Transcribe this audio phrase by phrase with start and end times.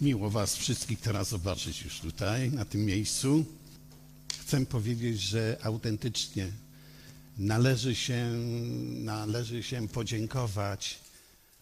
[0.00, 3.44] Miło Was wszystkich teraz zobaczyć już tutaj, na tym miejscu.
[4.40, 6.52] Chcę powiedzieć, że autentycznie
[7.38, 8.30] należy się,
[8.88, 10.98] należy się podziękować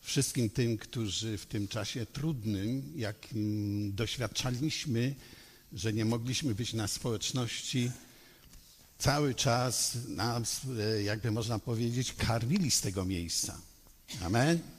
[0.00, 3.16] wszystkim tym, którzy w tym czasie trudnym, jak
[3.90, 5.14] doświadczaliśmy,
[5.72, 7.90] że nie mogliśmy być na społeczności,
[8.98, 13.60] cały czas nas, e, jakby można powiedzieć, karmili z tego miejsca.
[14.22, 14.75] Amen.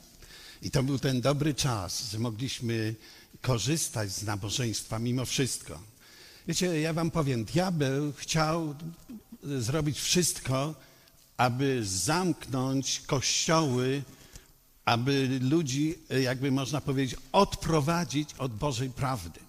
[0.62, 2.94] I to był ten dobry czas, że mogliśmy
[3.40, 5.80] korzystać z nabożeństwa mimo wszystko.
[6.48, 8.74] Wiecie, ja wam powiem, diabeł chciał
[9.42, 10.74] zrobić wszystko,
[11.36, 14.02] aby zamknąć kościoły,
[14.84, 19.40] aby ludzi, jakby można powiedzieć, odprowadzić od Bożej prawdy.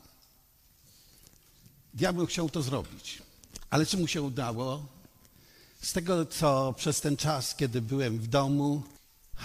[1.94, 3.22] Diabeł chciał to zrobić.
[3.70, 4.86] Ale czy mu się udało?
[5.82, 8.84] Z tego, co przez ten czas, kiedy byłem w domu,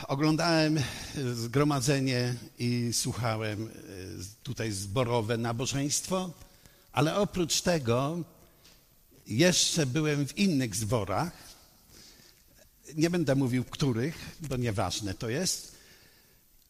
[0.02, 0.80] Oglądałem
[1.34, 3.70] zgromadzenie i słuchałem e,
[4.42, 6.30] tutaj zborowe nabożeństwo,
[6.92, 8.18] ale oprócz tego
[9.26, 11.32] jeszcze byłem w innych zborach.
[12.94, 15.74] Nie będę mówił których, bo nieważne to jest.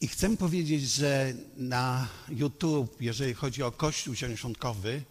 [0.00, 5.03] I chcę powiedzieć, że na YouTube, jeżeli chodzi o Kościół Zielonosiątkowy,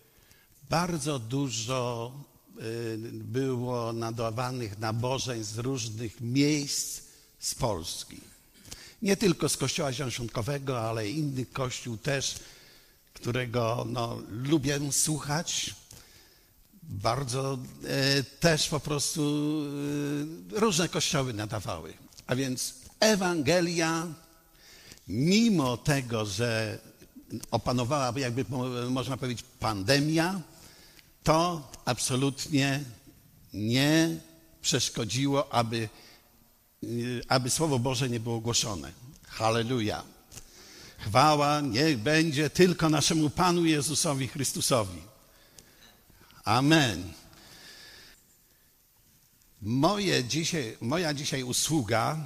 [0.69, 2.11] bardzo dużo
[2.57, 2.61] e,
[3.13, 7.12] było nadawanych nabożeń z różnych miejsc
[7.43, 8.21] z Polski.
[9.01, 12.35] Nie tylko z Kościoła Zielonoszątkowego, ale inny kościół też,
[13.13, 15.75] którego no, lubię słuchać.
[16.83, 19.21] Bardzo e, też po prostu
[20.55, 21.93] e, różne kościoły nadawały.
[22.27, 24.07] A więc Ewangelia,
[25.07, 26.79] mimo tego, że
[27.51, 28.45] opanowała, jakby
[28.89, 30.41] można powiedzieć, pandemia,
[31.23, 32.83] to absolutnie
[33.53, 34.17] nie
[34.61, 35.89] przeszkodziło, aby
[37.27, 38.91] aby Słowo Boże nie było głoszone.
[39.27, 40.03] Halleluja.
[40.97, 45.01] Chwała niech będzie tylko naszemu Panu Jezusowi Chrystusowi.
[46.43, 47.13] Amen.
[49.61, 52.17] Moje dzisiaj, moja dzisiaj usługa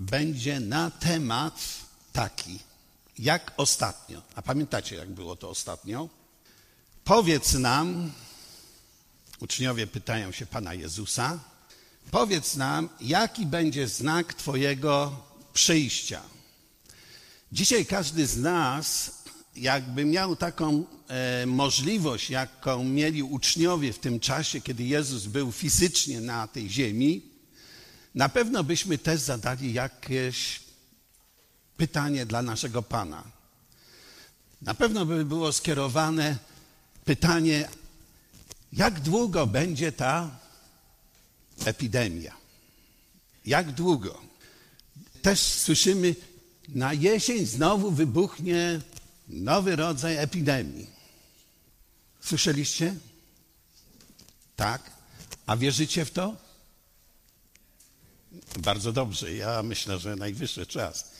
[0.00, 1.60] będzie na temat
[2.12, 2.58] taki,
[3.18, 4.22] jak ostatnio.
[4.34, 6.08] A pamiętacie, jak było to ostatnio?
[7.04, 8.12] Powiedz nam,
[9.40, 11.38] uczniowie pytają się Pana Jezusa,
[12.10, 15.20] Powiedz nam, jaki będzie znak Twojego
[15.52, 16.22] przyjścia.
[17.52, 19.12] Dzisiaj każdy z nas,
[19.56, 26.20] jakby miał taką e, możliwość, jaką mieli uczniowie w tym czasie, kiedy Jezus był fizycznie
[26.20, 27.22] na tej ziemi,
[28.14, 30.60] na pewno byśmy też zadali jakieś
[31.76, 33.24] pytanie dla naszego Pana.
[34.62, 36.36] Na pewno by było skierowane
[37.04, 37.68] pytanie,
[38.72, 40.45] jak długo będzie ta
[41.64, 42.36] epidemia.
[43.46, 44.22] Jak długo?
[45.22, 46.14] Też słyszymy,
[46.68, 48.80] na jesień znowu wybuchnie
[49.28, 50.86] nowy rodzaj epidemii.
[52.20, 52.94] Słyszeliście?
[54.56, 54.90] Tak.
[55.46, 56.36] A wierzycie w to?
[58.58, 59.34] Bardzo dobrze.
[59.34, 61.10] Ja myślę, że najwyższy czas.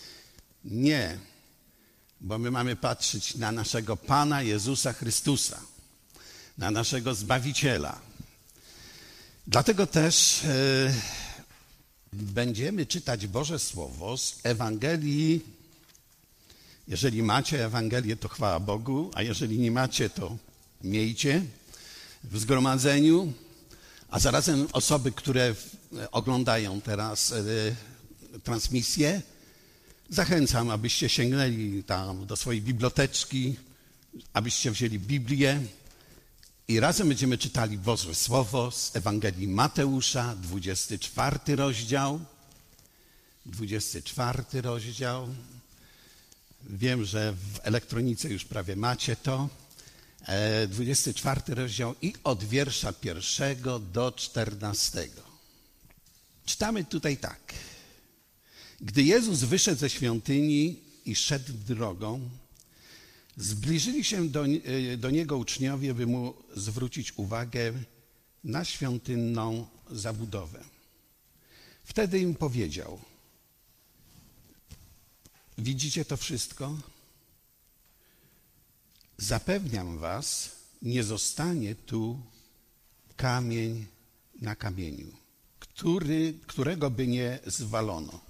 [0.64, 1.18] Nie,
[2.20, 5.60] bo my mamy patrzeć na naszego Pana Jezusa Chrystusa,
[6.58, 8.00] na naszego Zbawiciela,
[9.48, 10.94] Dlatego też e,
[12.12, 15.40] będziemy czytać Boże Słowo z Ewangelii.
[16.88, 20.36] Jeżeli macie Ewangelię, to chwała Bogu, a jeżeli nie macie, to
[20.84, 21.42] miejcie
[22.24, 23.32] w zgromadzeniu.
[24.08, 25.54] A zarazem osoby, które
[26.12, 27.44] oglądają teraz e,
[28.44, 29.22] transmisję,
[30.10, 33.56] zachęcam, abyście sięgnęli tam do swojej biblioteczki,
[34.32, 35.60] abyście wzięli Biblię,
[36.68, 42.20] i razem będziemy czytali Boże Słowo z Ewangelii Mateusza, 24 rozdział.
[43.46, 45.28] 24 rozdział.
[46.70, 49.48] Wiem, że w elektronice już prawie macie to.
[50.68, 55.22] 24 e, rozdział i od wiersza pierwszego do czternastego.
[56.46, 57.54] Czytamy tutaj tak.
[58.80, 62.28] Gdy Jezus wyszedł ze świątyni i szedł drogą,
[63.36, 67.72] Zbliżyli się do, e, do niego uczniowie, by mu zwrócić uwagę
[68.44, 70.64] na świątynną zabudowę.
[71.84, 73.00] Wtedy im powiedział:
[75.58, 76.78] Widzicie to wszystko?
[79.18, 80.50] Zapewniam was,
[80.82, 82.20] nie zostanie tu
[83.16, 83.86] kamień
[84.40, 85.12] na kamieniu,
[85.58, 88.20] który, którego by nie zwalono.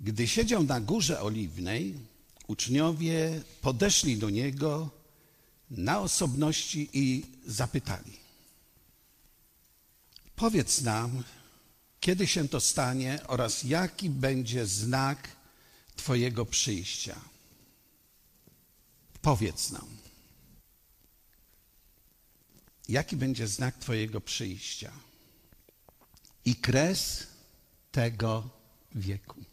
[0.00, 1.94] Gdy siedział na górze oliwnej,
[2.46, 4.90] uczniowie podeszli do niego
[5.70, 8.12] na osobności i zapytali:
[10.36, 11.24] Powiedz nam,
[12.00, 15.36] kiedy się to stanie oraz jaki będzie znak
[15.96, 17.20] Twojego przyjścia.
[19.22, 19.96] powiedz nam,
[22.88, 24.92] jaki będzie znak Twojego przyjścia
[26.44, 27.26] i kres
[27.92, 28.48] tego
[28.94, 29.44] wieku.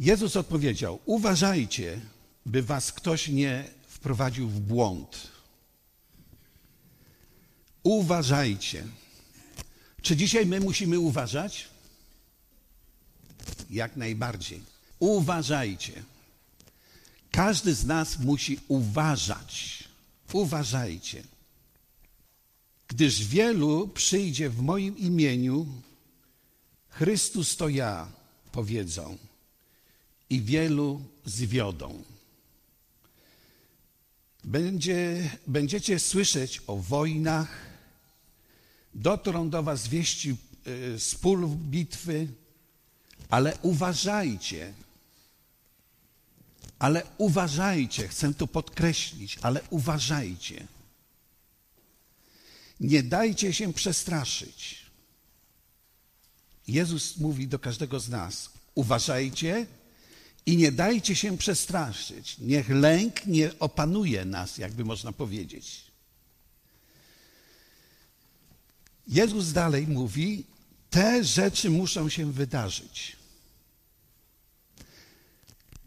[0.00, 2.00] Jezus odpowiedział: Uważajcie,
[2.46, 5.28] by was ktoś nie wprowadził w błąd.
[7.82, 8.86] Uważajcie.
[10.02, 11.68] Czy dzisiaj my musimy uważać?
[13.70, 14.62] Jak najbardziej.
[14.98, 16.02] Uważajcie.
[17.30, 19.84] Każdy z nas musi uważać.
[20.32, 21.22] Uważajcie.
[22.88, 25.66] Gdyż wielu przyjdzie w moim imieniu,
[26.88, 28.08] Chrystus to ja,
[28.52, 29.18] powiedzą,
[30.30, 32.04] i wielu zwiodą.
[34.44, 37.70] Będzie, będziecie słyszeć o wojnach,
[38.94, 40.36] dotrą do was wieści
[40.66, 42.28] y, z pól bitwy,
[43.28, 44.72] ale uważajcie,
[46.78, 50.66] ale uważajcie, chcę to podkreślić, ale uważajcie.
[52.80, 54.86] Nie dajcie się przestraszyć.
[56.68, 59.66] Jezus mówi do każdego z nas: uważajcie
[60.46, 62.38] i nie dajcie się przestraszyć.
[62.38, 65.84] Niech lęk nie opanuje nas, jakby można powiedzieć.
[69.06, 70.44] Jezus dalej mówi:
[70.90, 73.16] te rzeczy muszą się wydarzyć.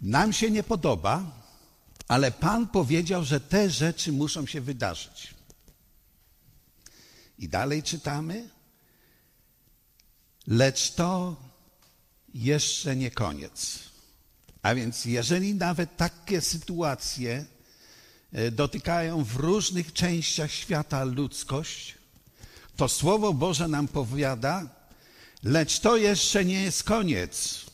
[0.02, 1.44] Nam się nie podoba,
[2.08, 5.34] ale Pan powiedział, że te rzeczy muszą się wydarzyć.
[7.40, 8.50] I dalej czytamy,
[10.48, 11.36] lecz to
[12.34, 13.80] jeszcze nie koniec.
[14.64, 17.46] A więc, jeżeli nawet takie sytuacje
[18.32, 21.96] e, dotykają w różnych częściach świata ludzkość,
[22.76, 24.70] to Słowo Boże nam powiada,
[25.44, 27.66] lecz to jeszcze nie jest koniec.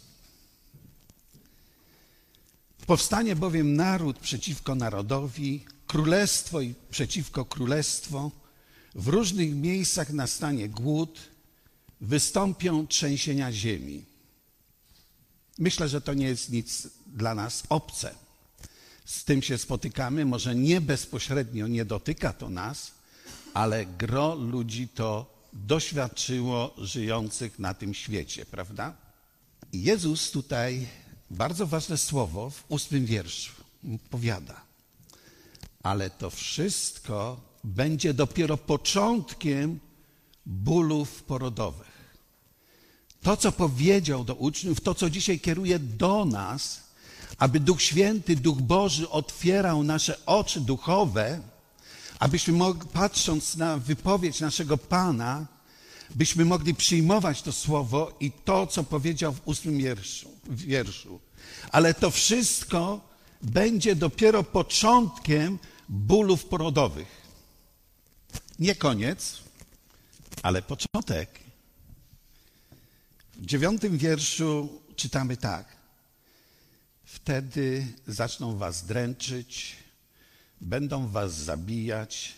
[2.85, 6.59] Powstanie bowiem naród przeciwko narodowi, królestwo
[6.91, 8.31] przeciwko królestwo,
[8.95, 11.19] w różnych miejscach nastanie głód,
[12.01, 14.08] wystąpią trzęsienia ziemi.
[15.59, 18.15] Myślę, że to nie jest nic dla nas obce.
[19.05, 22.91] Z tym się spotykamy, może nie bezpośrednio nie dotyka to nas,
[23.53, 28.93] ale gro ludzi to doświadczyło żyjących na tym świecie, prawda?
[29.73, 30.87] Jezus tutaj
[31.31, 33.53] bardzo ważne słowo w ósmym wierszu
[34.09, 34.61] powiada.
[35.83, 39.79] Ale to wszystko będzie dopiero początkiem
[40.45, 41.88] bólów porodowych.
[43.21, 46.81] To, co powiedział do uczniów, to, co dzisiaj kieruje do nas,
[47.37, 51.41] aby Duch Święty, Duch Boży otwierał nasze oczy duchowe,
[52.19, 55.47] abyśmy mogli, patrząc na wypowiedź naszego Pana,
[56.15, 60.31] byśmy mogli przyjmować to słowo i to, co powiedział w ósmym wierszu.
[60.49, 61.19] wierszu.
[61.71, 63.01] Ale to wszystko
[63.41, 67.19] będzie dopiero początkiem bólów porodowych.
[68.59, 69.37] Nie koniec,
[70.43, 71.48] ale początek.
[73.39, 75.65] W dziewiątym wierszu czytamy tak.
[77.03, 79.75] Wtedy zaczną was dręczyć,
[80.61, 82.33] będą was zabijać,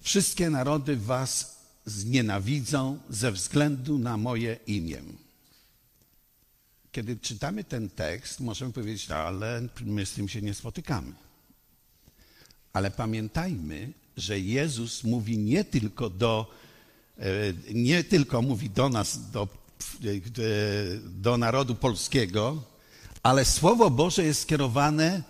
[0.00, 5.02] wszystkie narody was znienawidzą ze względu na moje imię.
[6.92, 11.12] Kiedy czytamy ten tekst, możemy powiedzieć, ale my z tym się nie spotykamy.
[12.72, 16.54] Ale pamiętajmy, że Jezus mówi nie tylko do,
[17.18, 17.24] e,
[17.74, 19.63] nie tylko mówi do nas, do,
[21.02, 22.62] do narodu polskiego,
[23.22, 25.22] ale Słowo Boże jest skierowane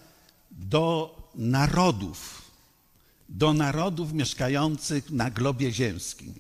[0.51, 2.43] do narodów,
[3.29, 6.35] do narodów mieszkających na globie ziemskim.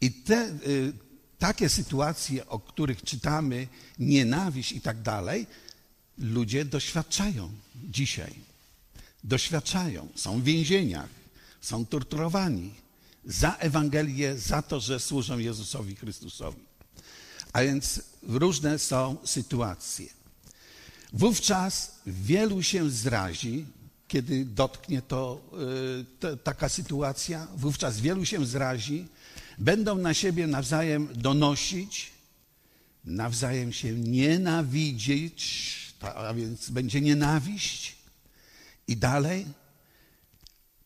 [0.00, 0.92] I te, y,
[1.38, 5.46] takie sytuacje, o których czytamy, nienawiść i tak dalej,
[6.18, 7.50] ludzie doświadczają
[7.90, 8.34] dzisiaj.
[9.24, 11.08] Doświadczają, są w więzieniach,
[11.60, 12.74] są torturowani
[13.24, 16.73] za Ewangelię, za to, że służą Jezusowi Chrystusowi.
[17.54, 20.06] A więc różne są sytuacje.
[21.12, 23.66] Wówczas wielu się zrazi,
[24.08, 25.40] kiedy dotknie to,
[26.24, 29.08] y, taka sytuacja, wówczas wielu się zrazi,
[29.58, 32.10] będą na siebie nawzajem donosić,
[33.04, 35.40] nawzajem się nienawidzić,
[36.00, 37.96] a więc będzie nienawiść.
[38.88, 39.46] I dalej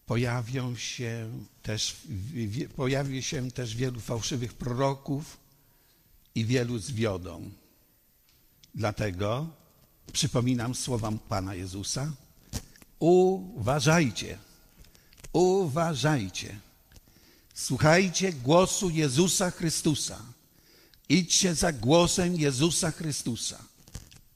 [0.07, 1.31] pojawią się
[1.63, 1.97] też,
[2.77, 5.48] pojawi się też wielu fałszywych proroków
[6.39, 7.51] i wielu zwiodą.
[8.75, 9.47] Dlatego
[10.13, 12.13] przypominam słowam Pana Jezusa,
[12.99, 14.39] uważajcie,
[15.33, 16.61] uważajcie.
[17.55, 20.19] Słuchajcie głosu Jezusa Chrystusa.
[21.09, 23.59] Idźcie za głosem Jezusa Chrystusa.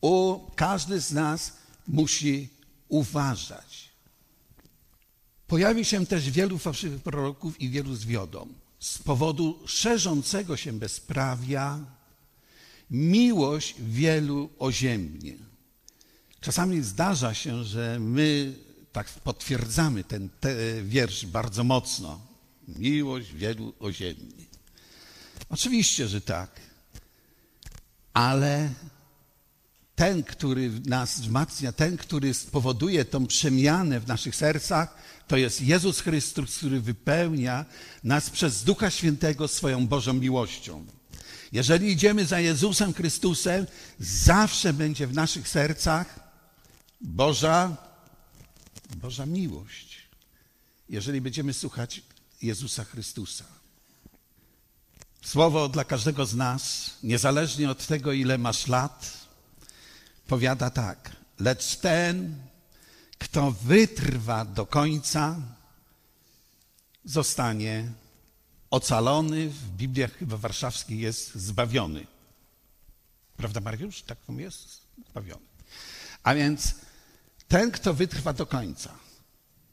[0.00, 1.52] O, każdy z nas
[1.88, 2.48] musi
[2.88, 3.90] uważać.
[5.46, 8.61] Pojawi się też wielu fałszywych proroków i wielu zwiodą.
[8.82, 11.78] Z powodu szerzącego się bezprawia
[12.90, 15.34] miłość wielu oziębnie.
[16.40, 18.54] Czasami zdarza się, że my
[18.92, 22.20] tak potwierdzamy ten te wiersz bardzo mocno.
[22.68, 24.44] Miłość wielu oziębnie.
[25.48, 26.60] Oczywiście, że tak.
[28.14, 28.70] Ale
[29.94, 34.94] ten, który nas wzmacnia, ten, który spowoduje tą przemianę w naszych sercach,
[35.28, 37.64] to jest Jezus Chrystus, który wypełnia
[38.04, 40.86] nas przez Ducha Świętego swoją Bożą miłością.
[41.52, 43.66] Jeżeli idziemy za Jezusem Chrystusem,
[44.00, 46.20] zawsze będzie w naszych sercach
[47.00, 47.76] Boża,
[48.96, 50.08] Boża miłość.
[50.88, 52.02] Jeżeli będziemy słuchać
[52.42, 53.44] Jezusa Chrystusa.
[55.24, 59.12] Słowo dla każdego z nas, niezależnie od tego, ile masz lat,
[60.26, 62.36] powiada tak: Lecz ten,
[63.22, 65.36] kto wytrwa do końca,
[67.04, 67.92] zostanie
[68.70, 69.48] ocalony.
[69.48, 72.06] W Bibliach chyba warszawskiej jest zbawiony.
[73.36, 74.02] Prawda, Mariusz?
[74.02, 74.82] Tak to jest?
[75.10, 75.46] Zbawiony.
[76.22, 76.74] A więc
[77.48, 78.94] ten, kto wytrwa do końca,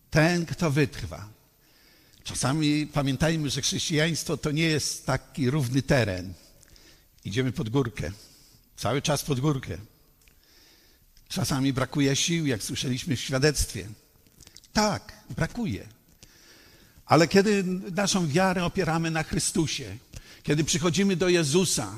[0.10, 1.30] ten, kto wytrwa.
[2.24, 6.34] Czasami pamiętajmy, że chrześcijaństwo to nie jest taki równy teren.
[7.26, 8.12] Idziemy pod górkę,
[8.78, 9.78] cały czas pod górkę.
[11.30, 13.88] Czasami brakuje sił, jak słyszeliśmy w świadectwie.
[14.74, 15.88] Tak, brakuje.
[17.06, 17.64] Ale kiedy
[17.96, 19.98] naszą wiarę opieramy na Chrystusie,
[20.44, 21.96] kiedy przychodzimy do Jezusa,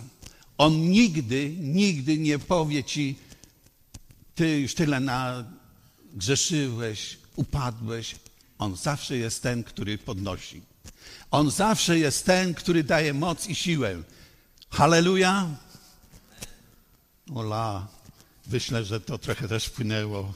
[0.57, 3.15] On nigdy, nigdy nie powie ci,
[4.35, 8.15] ty już tyle nagrzeszyłeś, upadłeś.
[8.57, 10.61] On zawsze jest ten, który podnosi.
[11.31, 14.03] On zawsze jest ten, który daje moc i siłę.
[14.69, 15.49] Halleluja.
[17.35, 18.00] Ola.
[18.47, 20.33] Myślę, że to trochę też wpłynęło.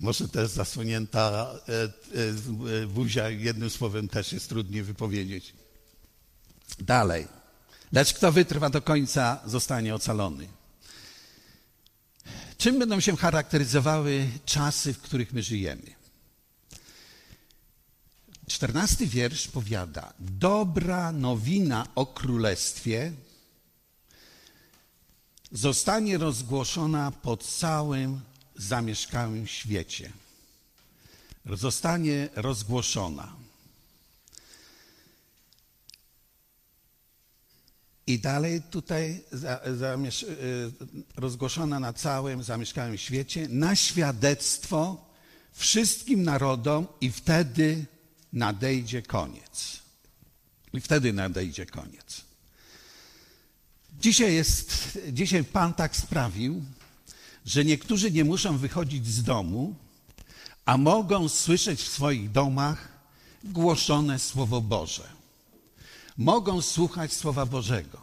[0.00, 5.54] Może też zasłonięta e, e, buzia jednym słowem też jest trudniej wypowiedzieć.
[6.80, 7.28] Dalej.
[7.92, 10.48] Lecz kto wytrwa do końca, zostanie ocalony.
[12.58, 15.94] Czym będą się charakteryzowały czasy, w których my żyjemy?
[18.48, 23.12] Czternasty wiersz powiada: Dobra nowina o królestwie
[25.54, 28.20] zostanie rozgłoszona po całym
[28.56, 30.12] zamieszkałym świecie.
[31.46, 33.36] Zostanie rozgłoszona.
[38.06, 40.72] I dalej tutaj y,
[41.16, 45.10] rozgłoszona na całym zamieszkałym świecie, na świadectwo
[45.52, 47.86] wszystkim narodom i wtedy
[48.32, 49.82] nadejdzie koniec.
[50.72, 52.33] I wtedy nadejdzie koniec.
[54.04, 56.62] Dzisiaj jest, dzisiaj Pan tak sprawił,
[57.46, 59.74] że niektórzy nie muszą wychodzić z domu,
[60.64, 62.88] a mogą słyszeć w swoich domach
[63.44, 65.08] głoszone Słowo Boże.
[66.18, 67.98] Mogą słuchać Słowa Bożego.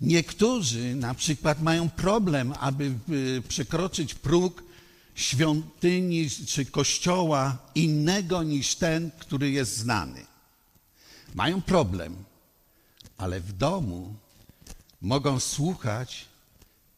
[0.00, 4.62] Niektórzy na przykład mają problem, aby y, przekroczyć próg
[5.14, 10.26] świątyni czy kościoła innego niż ten, który jest znany.
[11.34, 12.16] Mają problem,
[13.18, 14.14] ale w domu
[15.00, 16.26] mogą słuchać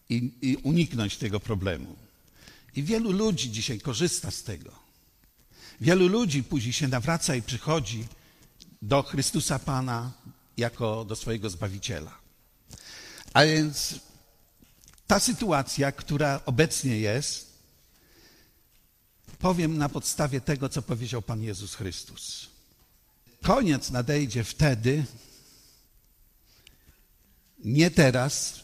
[0.08, 1.96] i, i uniknąć tego problemu.
[2.76, 4.70] I wielu ludzi dzisiaj korzysta z tego.
[5.80, 8.06] Wielu ludzi później się nawraca i przychodzi
[8.82, 10.12] do Chrystusa Pana
[10.56, 12.18] jako do swojego Zbawiciela.
[13.32, 13.94] A więc
[15.06, 17.50] ta sytuacja, która obecnie jest,
[19.38, 22.48] powiem na podstawie tego, co powiedział Pan Jezus Chrystus.
[23.42, 25.04] Koniec nadejdzie wtedy,
[27.64, 28.60] nie teraz,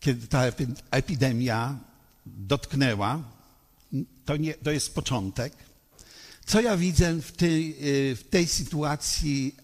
[0.00, 0.42] kiedy ta
[0.90, 1.78] epidemia
[2.26, 3.22] dotknęła,
[4.24, 5.52] to, nie, to jest początek.
[6.46, 7.76] Co ja widzę w tej,
[8.10, 9.56] y, w tej sytuacji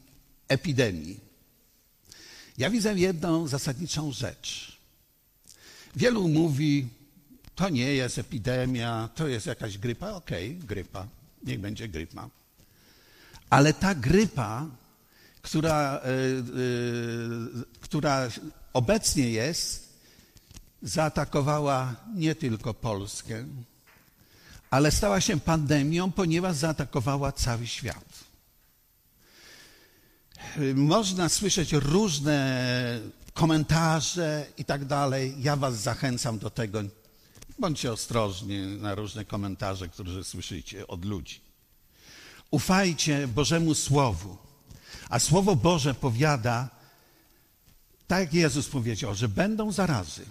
[0.49, 1.21] epidemii?
[2.59, 4.79] Ja widzę jedną zasadniczą rzecz.
[5.97, 6.89] Wielu mówi,
[7.55, 10.11] to nie jest epidemia, to jest jakaś grypa.
[10.11, 11.07] Okej, okay, grypa,
[11.45, 12.29] niech będzie grypa.
[13.51, 14.67] Ale ta grypa
[15.47, 16.11] która, e, e,
[17.81, 18.29] która
[18.73, 19.89] obecnie jest,
[20.83, 23.45] zaatakowała nie tylko Polskę,
[24.71, 28.25] ale stała się pandemią, ponieważ zaatakowała cały świat.
[30.75, 32.61] Można słyszeć różne
[33.35, 35.35] komentarze i tak dalej.
[35.39, 36.83] Ja Was zachęcam do tego.
[37.59, 41.41] Bądźcie ostrożni na różne komentarze, które słyszycie od ludzi.
[42.51, 44.46] Ufajcie Bożemu Słowu.
[45.09, 46.69] A Słowo Boże powiada,
[48.07, 50.25] tak jak Jezus powiedział, że będą zarazy.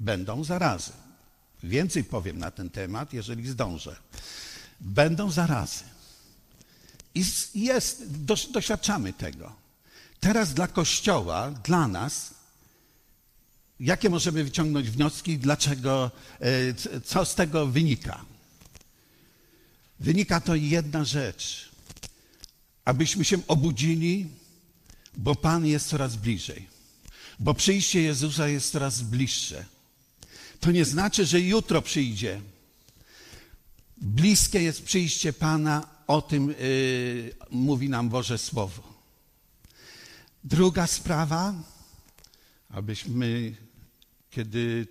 [0.00, 0.92] Będą zarazy.
[1.62, 3.96] Więcej powiem na ten temat, jeżeli zdążę.
[4.80, 5.84] Będą zarazy.
[7.14, 8.04] I jest,
[8.52, 9.52] doświadczamy tego.
[10.20, 12.34] Teraz dla Kościoła, dla nas,
[13.80, 18.24] jakie możemy wyciągnąć wnioski, dlaczego, e, co z tego wynika?
[20.00, 21.72] Wynika to jedna rzecz.
[22.86, 24.26] Abyśmy się obudzili,
[25.16, 26.68] bo Pan jest coraz bliżej.
[27.38, 29.64] Bo przyjście Jezusa jest coraz bliższe.
[30.60, 32.40] To nie znaczy, że jutro przyjdzie.
[33.96, 38.82] Bliskie jest przyjście Pana, o tym yy, mówi nam Boże Słowo.
[40.44, 41.54] Druga sprawa,
[42.70, 43.54] abyśmy,
[44.30, 44.86] kiedy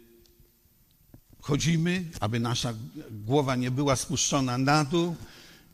[1.41, 2.73] chodzimy, aby nasza
[3.11, 5.15] głowa nie była spuszczona na dół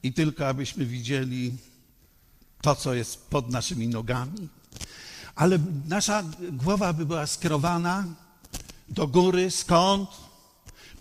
[0.04, 1.58] i tylko abyśmy widzieli
[2.62, 4.50] to, co jest pod naszymi nogami,
[5.36, 8.06] ale nasza głowa by była skierowana
[8.90, 10.10] do góry, skąd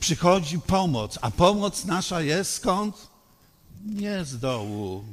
[0.01, 3.11] przychodzi pomoc, a pomoc nasza jest skąd?
[3.85, 5.05] Nie z dołu.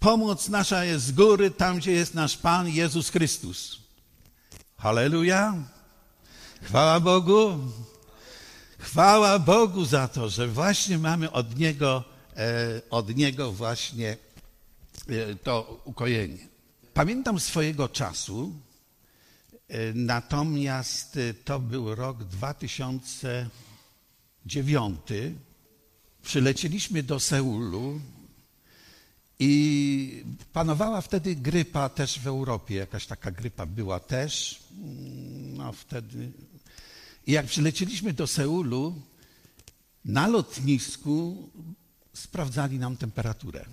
[0.00, 3.78] Pomoc nasza jest z góry, tam gdzie jest nasz Pan Jezus Chrystus.
[4.76, 5.54] Halleluja.
[6.62, 7.58] Chwała Bogu.
[8.78, 12.04] Chwała Bogu za to, że właśnie mamy od Niego,
[12.36, 14.16] e, od Niego właśnie
[15.42, 16.48] to ukojenie.
[16.94, 18.52] Pamiętam swojego czasu,
[19.68, 25.00] e, natomiast to był rok 2009.
[26.22, 28.00] Przylecieliśmy do Seulu
[29.38, 32.74] i panowała wtedy grypa też w Europie.
[32.74, 34.62] Jakaś taka grypa była też.
[35.56, 36.32] No wtedy
[37.26, 38.94] i jak przylecieliśmy do Seulu,
[40.04, 41.48] na lotnisku
[42.12, 43.64] sprawdzali nam temperaturę.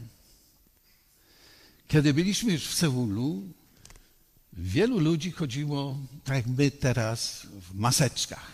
[1.87, 3.43] Kiedy byliśmy już w Seulu,
[4.53, 8.51] wielu ludzi chodziło, tak jak my teraz, w maseczkach.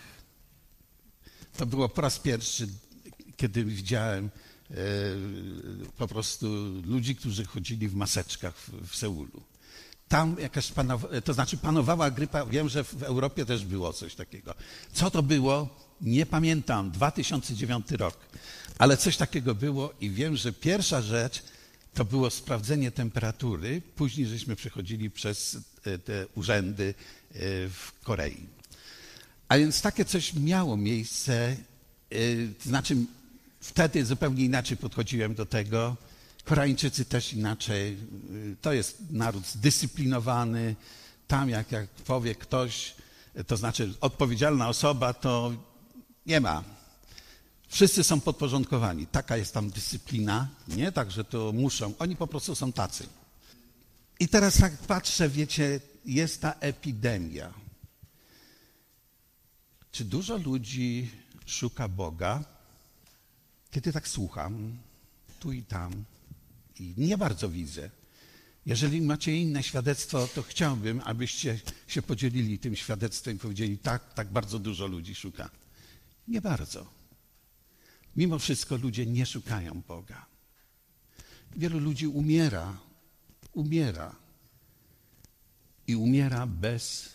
[1.57, 2.67] To było po raz pierwszy,
[3.37, 4.29] kiedy widziałem
[4.71, 4.75] e,
[5.97, 6.47] po prostu
[6.85, 9.43] ludzi, którzy chodzili w maseczkach w, w Seulu
[10.13, 14.53] tam jakaś panowała, to znaczy panowała grypa, wiem, że w Europie też było coś takiego.
[14.93, 15.69] Co to było?
[16.01, 18.17] Nie pamiętam, 2009 rok,
[18.77, 21.43] ale coś takiego było i wiem, że pierwsza rzecz
[21.93, 27.35] to było sprawdzenie temperatury, później żeśmy przechodzili przez e, te urzędy e,
[27.69, 28.37] w Korei.
[29.47, 31.33] A więc takie coś miało miejsce,
[32.11, 32.15] e,
[32.65, 32.95] znaczy
[33.61, 35.95] wtedy zupełnie inaczej podchodziłem do tego,
[36.43, 37.97] Koreańczycy też inaczej.
[38.61, 40.75] To jest naród zdyscyplinowany.
[41.27, 42.95] Tam jak, jak powie ktoś,
[43.47, 45.53] to znaczy odpowiedzialna osoba, to
[46.25, 46.63] nie ma.
[47.73, 49.07] Wszyscy są podporządkowani.
[49.07, 50.47] Taka jest tam dyscyplina.
[50.67, 51.93] Nie tak, że to muszą.
[51.99, 53.07] Oni po prostu są tacy.
[54.19, 57.53] I teraz tak patrzę, wiecie, jest ta epidemia.
[59.91, 61.09] Czy dużo ludzi
[61.45, 62.43] szuka Boga?
[63.71, 64.77] Kiedy tak słucham,
[65.39, 66.03] tu i tam,
[66.79, 67.89] i nie bardzo widzę.
[68.65, 74.31] Jeżeli macie inne świadectwo, to chciałbym, abyście się podzielili tym świadectwem i powiedzieli, tak, tak
[74.31, 75.49] bardzo dużo ludzi szuka.
[76.27, 77.02] Nie bardzo.
[78.15, 80.25] Mimo wszystko ludzie nie szukają Boga.
[81.55, 82.77] Wielu ludzi umiera,
[83.53, 84.15] umiera
[85.87, 87.09] i umiera bez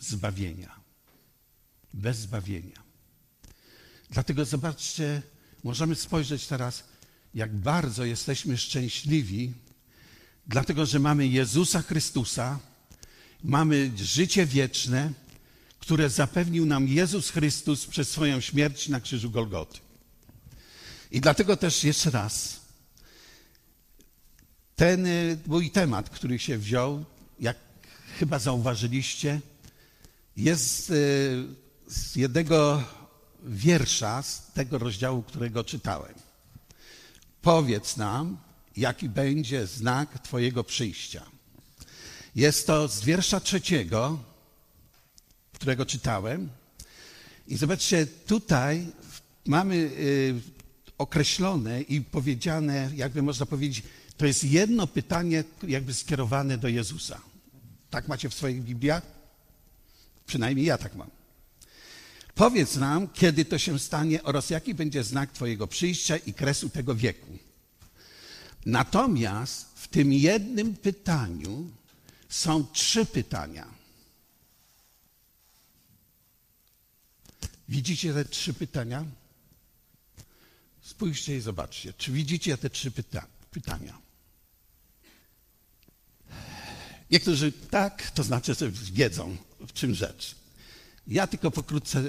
[0.00, 0.80] zbawienia.
[1.94, 2.82] Bez zbawienia.
[4.10, 5.22] Dlatego zobaczcie,
[5.64, 6.84] możemy spojrzeć teraz
[7.34, 9.52] jak bardzo jesteśmy szczęśliwi,
[10.46, 12.58] dlatego że mamy Jezusa Chrystusa,
[13.44, 15.12] mamy życie wieczne,
[15.78, 19.85] które zapewnił nam Jezus Chrystus przez swoją śmierć na krzyżu Golgoty.
[21.10, 22.60] I dlatego też jeszcze raz,
[24.76, 27.04] ten y, mój temat, który się wziął,
[27.40, 27.56] jak
[28.18, 29.40] chyba zauważyliście,
[30.36, 31.44] jest y,
[31.88, 32.82] z jednego
[33.44, 36.14] wiersza z tego rozdziału, którego czytałem.
[37.42, 38.38] Powiedz nam,
[38.76, 41.26] jaki będzie znak Twojego przyjścia.
[42.34, 44.18] Jest to z wiersza trzeciego,
[45.52, 46.48] którego czytałem.
[47.48, 48.86] I zobaczcie, tutaj
[49.46, 50.34] mamy y,
[50.98, 53.82] określone i powiedziane, jakby można powiedzieć,
[54.16, 57.20] to jest jedno pytanie, jakby skierowane do Jezusa.
[57.90, 59.02] Tak macie w swoich Bibliach?
[60.26, 61.10] Przynajmniej ja tak mam.
[62.34, 66.94] Powiedz nam, kiedy to się stanie oraz jaki będzie znak Twojego przyjścia i kresu tego
[66.94, 67.38] wieku.
[68.66, 71.70] Natomiast w tym jednym pytaniu
[72.28, 73.66] są trzy pytania.
[77.68, 79.04] Widzicie te trzy pytania?
[80.86, 83.98] Spójrzcie i zobaczcie, czy widzicie te trzy pyta pytania.
[87.10, 90.34] Niektórzy tak, to znaczy, że wiedzą, w czym rzecz.
[91.06, 92.04] Ja tylko pokrótce e,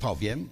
[0.00, 0.50] powiem.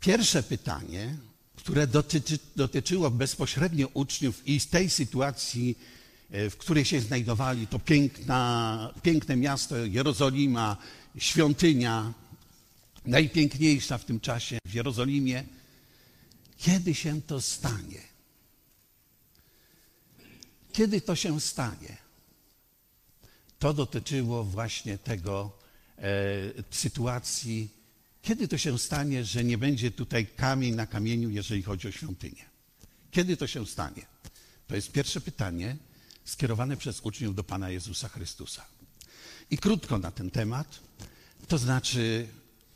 [0.00, 1.16] Pierwsze pytanie,
[1.56, 5.78] które dotyczy, dotyczyło bezpośrednio uczniów i z tej sytuacji,
[6.30, 10.76] e, w której się znajdowali, to piękna, piękne miasto Jerozolima,
[11.18, 12.12] świątynia,
[13.06, 15.57] najpiękniejsza w tym czasie w Jerozolimie.
[16.58, 18.00] Kiedy się to stanie?
[20.72, 21.96] Kiedy to się stanie?
[23.58, 25.58] To dotyczyło właśnie tego
[25.98, 26.02] e,
[26.70, 27.68] sytuacji,
[28.22, 32.44] kiedy to się stanie, że nie będzie tutaj kamień na kamieniu, jeżeli chodzi o świątynię.
[33.10, 34.06] Kiedy to się stanie?
[34.66, 35.76] To jest pierwsze pytanie
[36.24, 38.64] skierowane przez uczniów do Pana Jezusa Chrystusa.
[39.50, 40.80] I krótko na ten temat,
[41.48, 42.28] to znaczy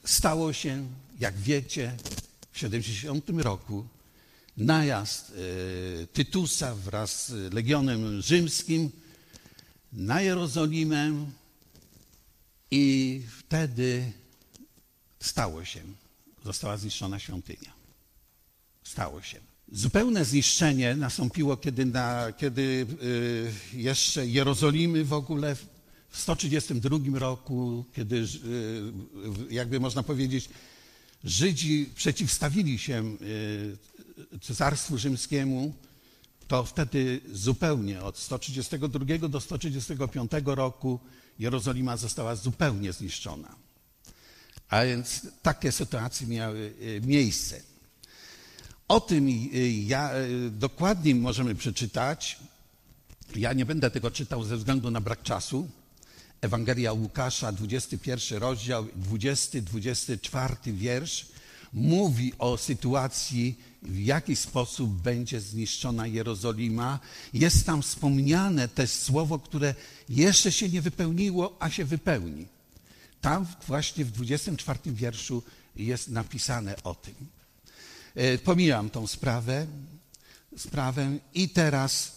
[0.04, 0.88] stało się,
[1.20, 1.96] jak wiecie,
[2.52, 3.86] w 70 roku
[4.56, 8.90] najazd e, Tytusa wraz z Legionem Rzymskim
[9.92, 11.26] na Jerozolimę
[12.70, 14.12] i wtedy
[15.20, 15.80] stało się,
[16.44, 17.72] została zniszczona świątynia.
[18.84, 19.40] Stało się.
[19.72, 22.86] Zupełne zniszczenie nastąpiło, kiedy, na, kiedy
[23.74, 25.56] e, jeszcze Jerozolimy w ogóle
[26.12, 28.24] w 132 roku, kiedy y,
[29.50, 30.48] jakby można powiedzieć,
[31.24, 33.16] Żydzi przeciwstawili się
[34.34, 35.74] y, Cesarstwu Rzymskiemu,
[36.48, 41.00] to wtedy zupełnie od 132 do 135 roku
[41.38, 43.56] Jerozolima została zupełnie zniszczona.
[44.68, 47.62] A więc takie sytuacje miały y, miejsce.
[48.88, 49.28] O tym
[49.86, 50.10] ja,
[50.50, 52.38] dokładniej możemy przeczytać.
[53.36, 55.68] Ja nie będę tego czytał ze względu na brak czasu.
[56.42, 61.26] Ewangelia Łukasza, 21 rozdział, 20-24 wiersz
[61.72, 67.00] mówi o sytuacji, w jaki sposób będzie zniszczona Jerozolima.
[67.34, 69.74] Jest tam wspomniane też słowo, które
[70.08, 72.46] jeszcze się nie wypełniło, a się wypełni.
[73.20, 75.42] Tam właśnie w 24 wierszu
[75.76, 77.14] jest napisane o tym.
[78.14, 79.66] E, pomijam tą sprawę,
[80.56, 82.12] sprawę i teraz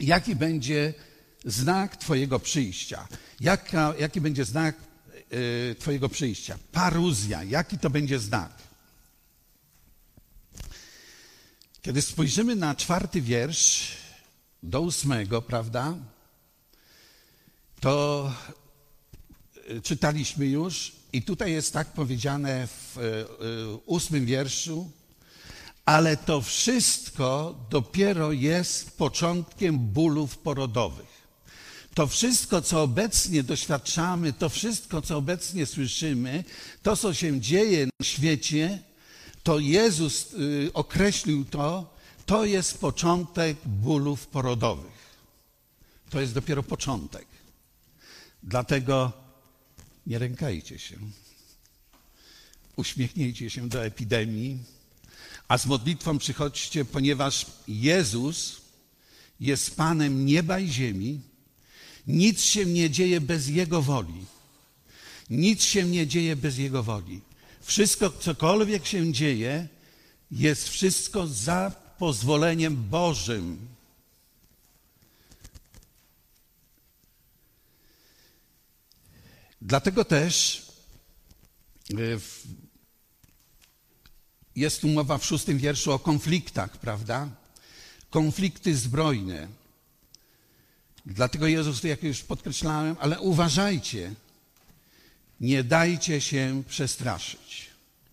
[0.00, 0.94] jaki będzie
[1.46, 3.08] znak Twojego przyjścia.
[3.40, 4.76] Jaka, jaki będzie znak
[5.32, 6.58] y, Twojego przyjścia?
[6.72, 7.42] Paruzja.
[7.42, 8.52] Jaki to będzie znak?
[11.82, 13.92] Kiedy spojrzymy na czwarty wiersz
[14.62, 15.94] do ósmego, prawda?
[17.80, 18.32] To
[19.70, 24.90] y, czytaliśmy już i tutaj jest tak powiedziane w y, ósmym wierszu,
[25.84, 31.15] ale to wszystko dopiero jest początkiem bólów porodowych.
[31.96, 36.44] To wszystko, co obecnie doświadczamy, to wszystko, co obecnie słyszymy,
[36.82, 38.82] to, co się dzieje na świecie,
[39.42, 41.94] to Jezus y, określił to,
[42.26, 45.16] to jest początek bólów porodowych.
[46.10, 47.26] To jest dopiero początek.
[48.42, 49.12] Dlatego
[50.06, 50.96] nie rękajcie się.
[52.76, 54.58] Uśmiechnijcie się do epidemii,
[55.48, 58.60] a z modlitwą przychodźcie, ponieważ Jezus
[59.40, 61.35] jest Panem nieba i ziemi
[62.06, 64.24] nic się nie dzieje bez Jego woli.
[65.30, 67.20] Nic się nie dzieje bez Jego woli.
[67.62, 69.68] Wszystko, cokolwiek się dzieje,
[70.30, 73.68] jest wszystko za pozwoleniem Bożym.
[79.62, 80.62] Dlatego też
[81.90, 81.96] e,
[84.56, 87.28] jest tu mowa w szóstym wierszu o konfliktach, prawda?
[88.10, 89.48] Konflikty zbrojne.
[91.06, 94.14] Dlatego Jezus, jak już podkreślałem, ale uważajcie,
[95.40, 97.66] nie dajcie się przestraszyć.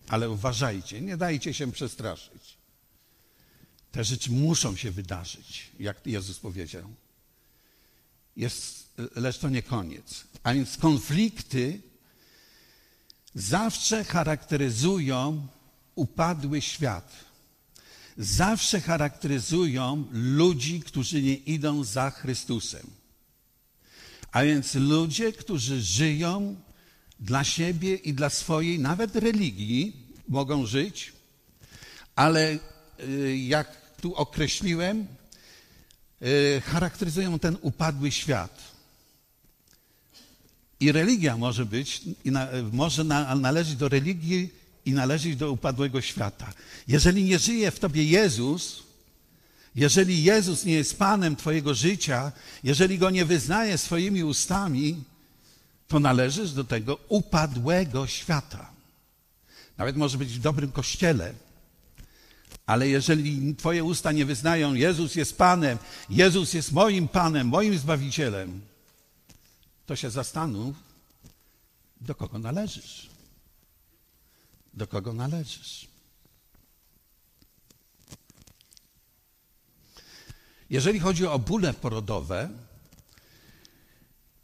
[0.08, 2.54] Ale uważajcie, nie dajcie się przestraszyć.
[3.92, 6.90] Te rzeczy muszą się wydarzyć, jak Jezus powiedział.
[8.36, 10.24] Jest, lecz to nie koniec.
[10.42, 11.80] A więc konflikty
[13.34, 15.46] zawsze charakteryzują
[15.94, 17.12] upadły świat
[18.18, 22.86] zawsze charakteryzują ludzi, którzy nie idą za Chrystusem.
[24.32, 26.56] A więc ludzie, którzy żyją
[27.20, 29.96] dla siebie i dla swojej, nawet religii,
[30.28, 31.12] mogą żyć,
[32.16, 32.58] ale
[33.00, 35.06] y, jak tu określiłem,
[36.22, 38.74] y, charakteryzują ten upadły świat.
[40.80, 42.02] I religia może być,
[42.72, 46.52] może należeć do religii i należeć do upadłego świata.
[46.88, 48.82] Jeżeli nie żyje w tobie Jezus,
[49.74, 52.32] jeżeli Jezus nie jest Panem Twojego życia,
[52.64, 55.04] jeżeli Go nie wyznaje swoimi ustami,
[55.88, 58.70] to należysz do tego upadłego świata.
[59.76, 61.34] Nawet może być w dobrym kościele,
[62.66, 65.78] ale jeżeli Twoje usta nie wyznają, Jezus jest Panem,
[66.10, 68.60] Jezus jest moim Panem, moim Zbawicielem,
[69.86, 70.76] to się zastanów,
[72.00, 73.13] do kogo należysz
[74.76, 75.88] do kogo należysz.
[80.70, 82.48] Jeżeli chodzi o bóle porodowe,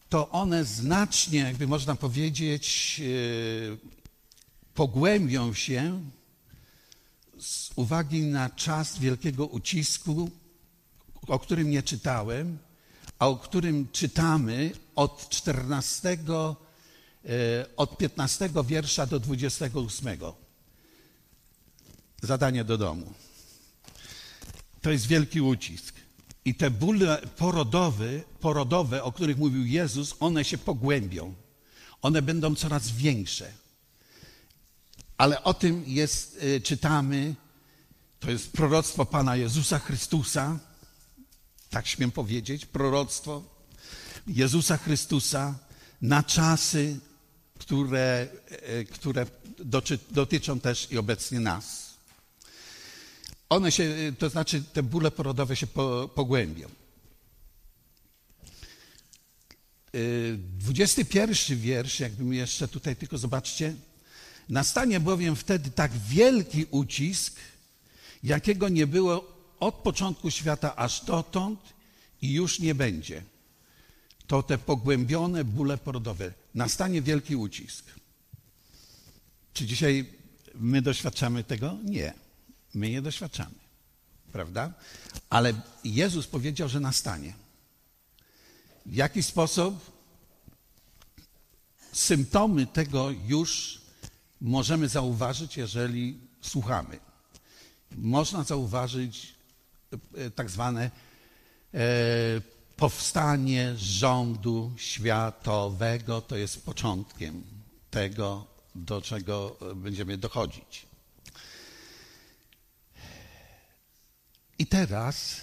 [0.09, 3.91] to one znacznie, jakby można powiedzieć, e,
[4.75, 6.01] pogłębią się
[7.39, 10.31] z uwagi na czas wielkiego ucisku,
[11.27, 12.59] o którym nie czytałem,
[13.19, 16.19] a o którym czytamy od 14
[17.77, 20.19] od 15 wiersza do 28.
[22.23, 23.13] Zadanie do domu.
[24.83, 25.95] To jest wielki ucisk.
[26.45, 31.35] I te bóle porodowe, porodowe, o których mówił Jezus, one się pogłębią.
[32.03, 33.53] One będą coraz większe.
[35.19, 37.35] Ale o tym jest, y, czytamy,
[38.21, 40.59] to jest proroctwo Pana Jezusa Chrystusa,
[41.71, 43.43] tak śmiem powiedzieć, proroctwo
[44.27, 45.59] Jezusa Chrystusa
[46.03, 47.01] na czasy,
[47.61, 48.29] które,
[48.81, 49.27] y, które
[50.11, 51.91] dotyczą też i obecnie nas.
[53.49, 56.69] One się, to znaczy te bóle porodowe się po, pogłębią.
[60.59, 63.75] 21 wiersz, jakbym jeszcze tutaj tylko zobaczcie.
[64.49, 67.37] Nastanie bowiem wtedy tak wielki ucisk,
[68.23, 71.61] jakiego nie było od początku świata aż dotąd
[72.23, 73.23] i już nie będzie.
[74.27, 76.33] To te pogłębione bóle porodowe.
[76.55, 77.85] Nastanie wielki ucisk.
[79.55, 80.13] Czy dzisiaj
[80.55, 81.77] my doświadczamy tego?
[81.85, 82.15] Nie.
[82.75, 83.55] My nie doświadczamy,
[84.33, 84.73] prawda?
[85.31, 85.53] Ale
[85.85, 87.35] Jezus powiedział, że nastanie.
[88.87, 90.01] W jaki sposób?
[91.93, 93.81] Symptomy tego już
[94.41, 96.99] możemy zauważyć, jeżeli słuchamy.
[97.97, 99.35] Można zauważyć
[100.15, 100.91] e, tak zwane
[101.75, 101.81] e,
[102.81, 107.45] powstanie rządu światowego, to jest początkiem
[107.91, 110.87] tego, do czego będziemy dochodzić.
[114.59, 115.41] I teraz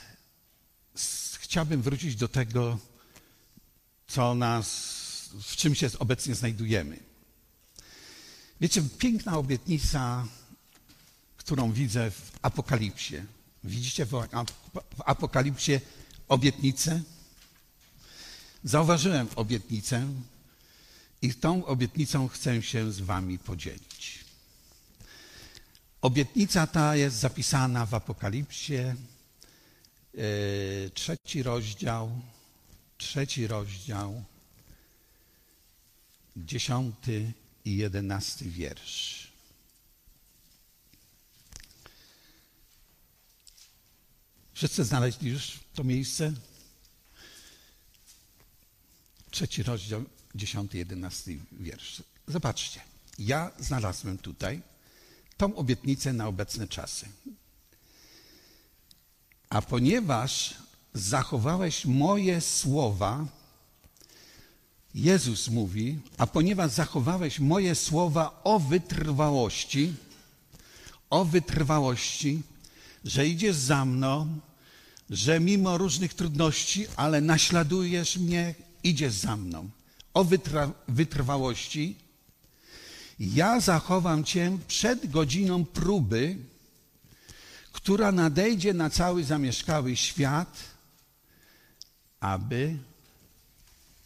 [1.39, 2.77] chciałbym wrócić do tego,
[4.07, 4.67] co nas,
[5.43, 6.99] w czym się obecnie znajdujemy.
[8.61, 10.27] Wiecie, piękna obietnica,
[11.37, 13.15] którą widzę w Apokalipsie.
[13.63, 14.27] Widzicie w
[15.05, 15.79] Apokalipsie
[16.27, 17.01] obietnicę?
[18.63, 20.07] Zauważyłem obietnicę
[21.21, 24.25] i tą obietnicą chcę się z Wami podzielić.
[26.01, 28.95] Obietnica ta jest zapisana w Apokalipsie, e,
[30.93, 32.21] trzeci rozdział,
[32.97, 34.23] trzeci rozdział,
[36.37, 37.33] dziesiąty
[37.65, 39.27] i jedenasty wiersz.
[44.53, 46.33] Wszyscy znaleźli już to miejsce?
[49.37, 50.03] Trzeci rozdział,
[50.35, 52.03] dziesiąty, jedenasty wiersz.
[52.27, 52.79] Zobaczcie,
[53.19, 54.61] ja znalazłem tutaj
[55.37, 57.05] tą obietnicę na obecne czasy.
[59.49, 60.53] A ponieważ
[60.93, 63.25] zachowałeś moje słowa,
[64.95, 69.93] Jezus mówi, a ponieważ zachowałeś moje słowa o wytrwałości,
[71.09, 72.41] o wytrwałości,
[73.05, 74.39] że idziesz za mną,
[75.09, 79.69] że mimo różnych trudności, ale naśladujesz mnie, idziesz za mną.
[80.13, 80.25] O
[80.87, 81.95] wytrwałości,
[83.19, 86.37] ja zachowam cię przed godziną próby,
[87.71, 90.63] która nadejdzie na cały zamieszkały świat,
[92.19, 92.77] aby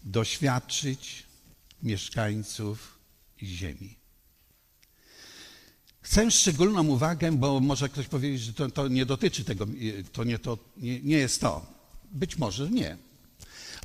[0.03, 1.23] doświadczyć
[1.84, 2.97] mieszkańców
[3.43, 3.95] ziemi.
[6.01, 9.67] Chcę szczególną uwagę, bo może ktoś powiedzieć, że to, to nie dotyczy tego,
[10.12, 11.65] to, nie, to nie, nie jest to.
[12.12, 12.97] Być może nie.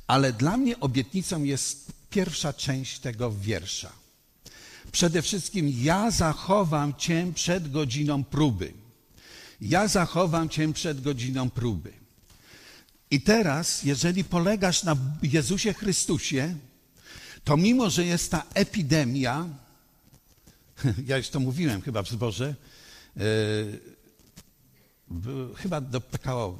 [0.07, 3.91] Ale dla mnie obietnicą jest pierwsza część tego wiersza.
[4.91, 8.73] Przede wszystkim ja zachowam Cię przed godziną próby.
[9.61, 11.93] Ja zachowam Cię przed godziną próby.
[13.11, 16.55] I teraz, jeżeli polegasz na Jezusie Chrystusie,
[17.43, 19.45] to mimo, że jest ta epidemia,
[21.07, 22.55] ja już to mówiłem chyba w zborze,
[23.15, 23.79] yy,
[25.55, 26.59] chyba do PKO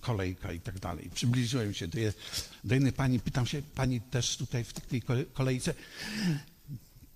[0.00, 1.10] kolejka i tak dalej.
[1.14, 2.12] Przybliżyłem się do, je,
[2.64, 5.74] do jednej pani, pytam się, pani też tutaj w tej kolejce?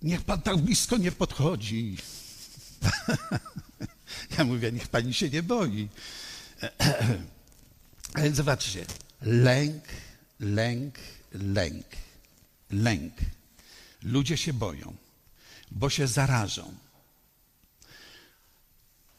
[0.01, 1.97] Niech pan tak blisko nie podchodzi.
[4.37, 5.89] ja mówię, niech pani się nie boi.
[8.13, 8.85] Ale zobaczcie,
[9.21, 9.83] lęk,
[10.39, 10.95] lęk,
[11.33, 11.85] lęk,
[12.71, 13.13] lęk.
[14.03, 14.95] Ludzie się boją,
[15.71, 16.75] bo się zarażą.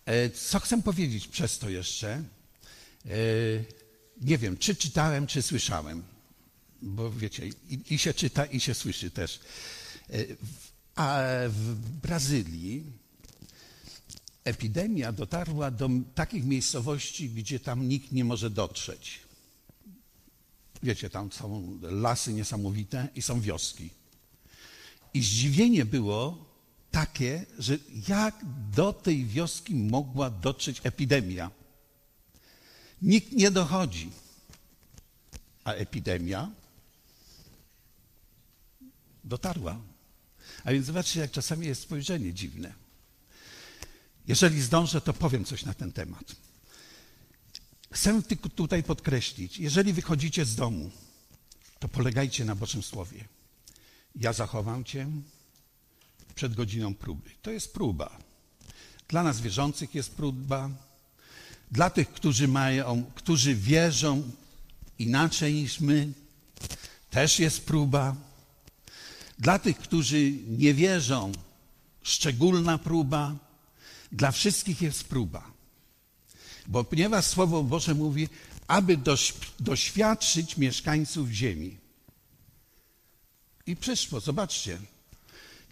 [0.07, 2.09] E, co chcę powiedzieć przez to jeszcze?
[2.09, 2.23] E,
[4.21, 6.03] nie wiem, czy czytałem, czy słyszałem,
[6.83, 9.41] bo wiecie, i, i się czyta, i się słyszy też.
[10.11, 10.25] E,
[10.95, 12.85] a w Brazylii
[14.45, 19.21] epidemia dotarła do takich miejscowości, gdzie tam nikt nie może dotrzeć.
[20.83, 23.91] Wiecie, tam są lasy niesamowite i są wioski.
[25.15, 26.49] I zdziwienie było
[26.91, 31.51] takie, że jak do tej wioski mogła dotrzeć epidemia.
[33.03, 34.11] Nikt nie dochodzi.
[35.65, 36.51] A epidemia
[39.29, 39.81] dotarła.
[40.65, 42.75] A więc zobaczcie, jak czasami jest spojrzenie dziwne.
[44.27, 46.37] Jeżeli zdążę, to powiem coś na ten temat.
[47.93, 50.91] Chcę tylko tutaj podkreślić, jeżeli wychodzicie z domu,
[51.79, 53.25] to polegajcie na Bożym Słowie.
[54.15, 55.07] Ja zachowam Cię
[56.35, 57.31] przed godziną próby.
[57.43, 58.19] To jest próba.
[59.09, 60.71] Dla nas wierzących jest próba.
[61.71, 64.31] Dla tych, którzy mają, którzy wierzą
[64.99, 66.13] inaczej niż my,
[67.11, 68.17] też jest próba.
[69.39, 71.33] Dla tych, którzy nie wierzą,
[72.03, 73.35] szczególna próba.
[74.13, 75.51] Dla wszystkich jest próba.
[76.67, 78.29] Bo ponieważ Słowo Boże mówi,
[78.67, 78.99] aby
[79.61, 81.77] doświadczyć mieszkańców ziemi.
[83.67, 84.79] I przyszło, zobaczcie.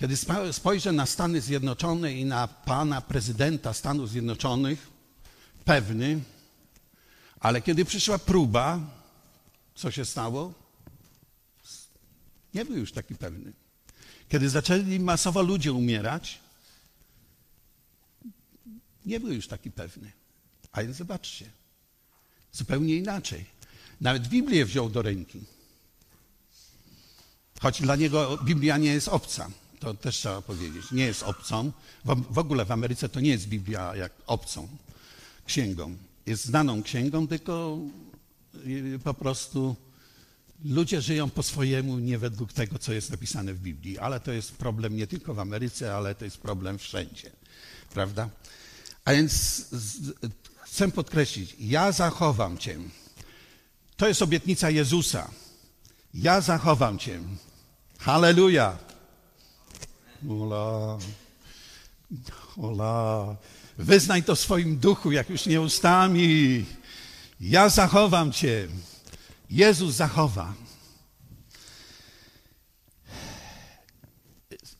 [0.00, 0.16] Kiedy
[0.52, 4.86] spojrzę na Stany Zjednoczone i na pana prezydenta Stanów Zjednoczonych,
[5.64, 6.20] pewny,
[7.40, 8.80] ale kiedy przyszła próba,
[9.74, 10.52] co się stało?
[12.56, 13.52] Nie był już taki pewny.
[14.28, 16.40] Kiedy zaczęli masowo ludzie umierać,
[19.06, 20.12] nie był już taki pewny.
[20.72, 21.50] A więc zobaczcie,
[22.52, 23.44] zupełnie inaczej.
[24.00, 25.40] Nawet Biblię wziął do ręki.
[27.60, 30.92] Choć dla niego Biblia nie jest obca, to też trzeba powiedzieć.
[30.92, 31.72] Nie jest obcą.
[32.04, 34.68] W, ogóle w Ameryce to nie jest Biblia jak obcą
[35.46, 35.96] księgą.
[36.26, 37.78] Jest znaną księgą, tylko
[39.04, 39.76] po prostu
[40.64, 43.98] ludzie żyją po swojemu, nie według tego, co jest napisane w Biblii.
[43.98, 47.30] Ale to jest problem nie tylko w Ameryce, ale to jest problem wszędzie.
[47.94, 48.28] Prawda?
[49.04, 49.64] A więc
[50.64, 52.78] chcę podkreślić, ja zachowam Cię.
[53.96, 55.30] To jest obietnica Jezusa.
[56.14, 57.20] Ja zachowam Cię.
[57.98, 58.78] Halleluja.
[60.28, 60.98] Ola.
[62.56, 63.36] Ola.
[63.78, 66.64] Wyznaj to w swoim duchu, jak już nie ustami.
[67.40, 68.68] Ja zachowam Cię.
[69.50, 70.54] Jezus zachowa.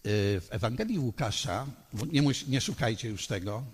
[0.05, 1.67] W Ewangelii Łukasza,
[2.13, 3.65] nie, nie szukajcie już tego,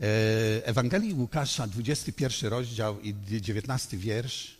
[0.00, 4.56] E, Ewangelii Łukasza, 21 rozdział i 19 wiersz.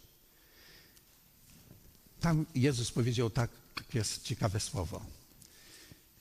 [2.21, 3.51] Tam Jezus powiedział tak,
[3.95, 5.01] jest ciekawe słowo.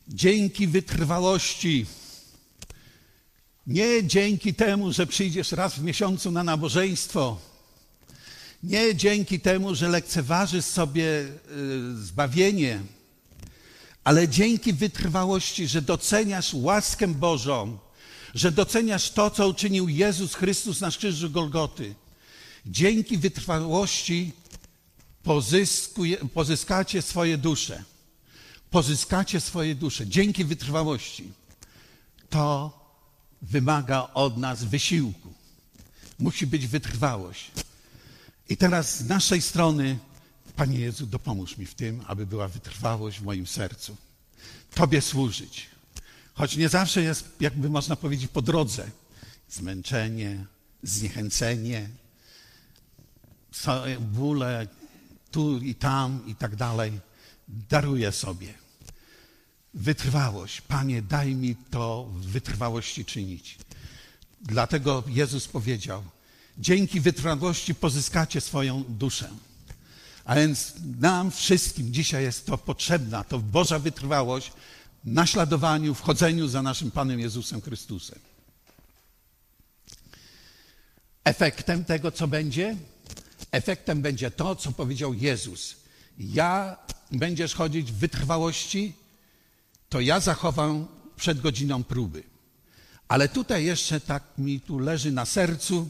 [0.07, 1.85] Dzięki wytrwałości,
[3.67, 7.41] nie dzięki temu, że przyjdziesz raz w miesiącu na nabożeństwo,
[8.65, 11.27] nie dzięki temu, że lekceważysz sobie e,
[11.95, 12.81] zbawienie,
[14.03, 17.77] ale dzięki wytrwałości, że doceniasz łaskę Bożą,
[18.35, 21.95] że doceniasz to, co uczynił Jezus Chrystus na krzyżu Golgoty.
[22.65, 24.31] Dzięki wytrwałości
[26.33, 27.83] pozyskacie swoje dusze.
[28.71, 30.07] Pozyskacie swoje dusze.
[30.07, 31.31] Dzięki wytrwałości.
[32.29, 32.79] To
[33.41, 35.33] wymaga od nas wysiłku.
[36.19, 37.51] Musi być wytrwałość.
[38.49, 39.97] I teraz z naszej strony,
[40.55, 43.97] Panie Jezu, dopomóż mi w tym, aby była wytrwałość w moim sercu.
[44.75, 45.75] Tobie służyć
[46.35, 48.91] Choć nie zawsze jest, jakby można powiedzieć, po drodze.
[49.49, 50.45] Zmęczenie,
[50.83, 51.89] zniechęcenie,
[53.99, 54.67] bóle
[55.31, 56.99] tu i tam i tak dalej.
[57.47, 58.53] Daruję sobie.
[59.73, 60.61] Wytrwałość.
[60.61, 63.57] Panie, daj mi to w wytrwałości czynić.
[64.41, 66.03] Dlatego Jezus powiedział,
[66.57, 69.29] dzięki wytrwałości pozyskacie swoją duszę.
[70.25, 74.51] A więc nam wszystkim dzisiaj jest to potrzebna, to Boża wytrwałość,
[75.05, 78.19] naśladowaniu, wchodzeniu za naszym Panem Jezusem Chrystusem.
[81.23, 82.75] Efektem tego, co będzie?
[83.51, 85.75] Efektem będzie to, co powiedział Jezus.
[86.19, 86.77] Ja
[87.11, 88.93] będziesz chodzić w wytrwałości,
[89.89, 92.23] to ja zachowam przed godziną próby.
[93.07, 95.89] Ale tutaj jeszcze tak mi tu leży na sercu,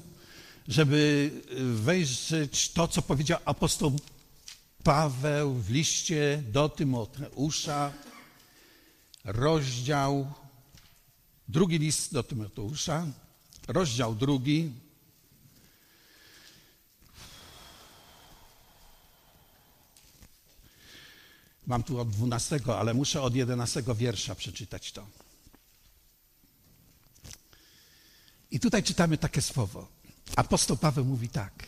[0.67, 1.31] żeby
[1.73, 3.99] wejrzeć to, co powiedział apostoł
[4.83, 7.93] Paweł w liście do Tymoteusza,
[9.23, 10.33] rozdział,
[11.47, 13.07] drugi list do Tymoteusza,
[13.67, 14.71] rozdział drugi.
[21.67, 25.07] Mam tu od dwunastego, ale muszę od jedenastego wiersza przeczytać to.
[28.51, 29.94] I tutaj czytamy takie słowo.
[30.35, 31.67] Apostoł Paweł mówi tak.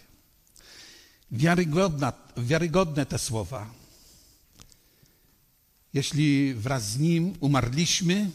[1.31, 3.69] Wiarygodna, wiarygodne te słowa
[5.97, 8.31] jeśli wraz z Nim umarliśmy,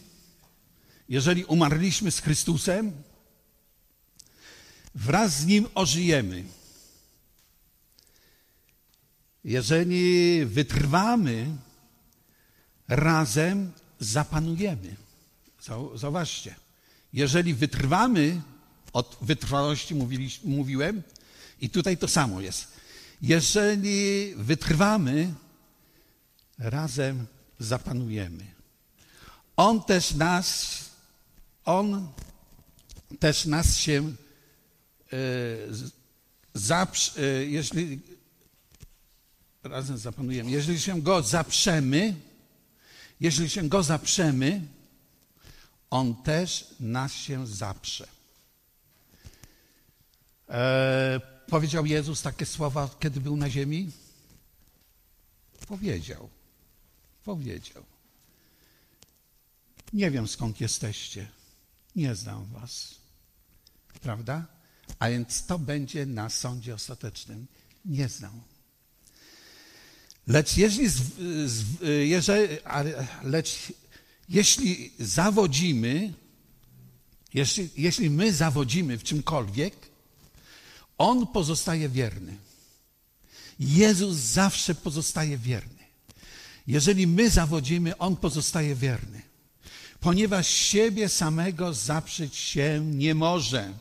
[1.08, 2.92] jeżeli umarliśmy z Chrystusem,
[4.94, 6.44] wraz z Nim ożyjemy.
[9.44, 11.56] Jeżeli wytrwamy,
[12.88, 14.96] razem zapanujemy.
[15.94, 16.54] Zauważcie.
[17.12, 18.40] Jeżeli wytrwamy,
[18.92, 21.02] od wytrwałości mówili, mówiłem,
[21.60, 22.68] i tutaj to samo jest.
[23.22, 25.34] Jeżeli wytrwamy,
[26.58, 27.26] razem
[27.58, 28.44] zapanujemy.
[29.56, 30.78] On też nas,
[31.64, 32.08] on
[33.18, 34.12] też nas się
[35.12, 35.16] e,
[36.54, 38.00] zaprz, e, jeśli
[39.62, 42.14] razem zapanujemy, jeżeli się go zaprzemy,
[43.20, 44.60] jeżeli się go zaprzemy,
[45.90, 48.11] on też nas się zaprze.
[50.52, 53.90] E, powiedział Jezus takie słowa, kiedy był na ziemi?
[55.68, 56.28] Powiedział.
[57.24, 57.84] Powiedział.
[59.92, 61.28] Nie wiem skąd jesteście.
[61.96, 62.94] Nie znam was.
[64.00, 64.46] Prawda?
[64.98, 67.46] A więc to będzie na sądzie ostatecznym.
[67.84, 68.40] Nie znam.
[70.26, 70.88] Lecz jeśli,
[72.08, 72.56] jeżeli,
[73.22, 73.72] lecz
[74.28, 76.14] jeśli zawodzimy,
[77.34, 79.91] jeśli, jeśli my zawodzimy w czymkolwiek,
[81.02, 82.36] On pozostaje wierny.
[83.60, 85.82] Jezus zawsze pozostaje wierny.
[86.66, 89.22] Jeżeli my zawodzimy, On pozostaje wierny.
[90.00, 93.72] Ponieważ siebie samego zaprzeć się nie może.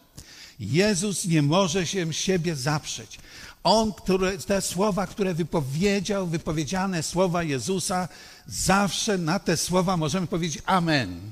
[0.60, 3.20] Jezus nie może się siebie zaprzeć.
[3.64, 8.08] On, które, te słowa, które wypowiedział, wypowiedziane słowa Jezusa,
[8.48, 11.32] zawsze na te słowa możemy powiedzieć Amen,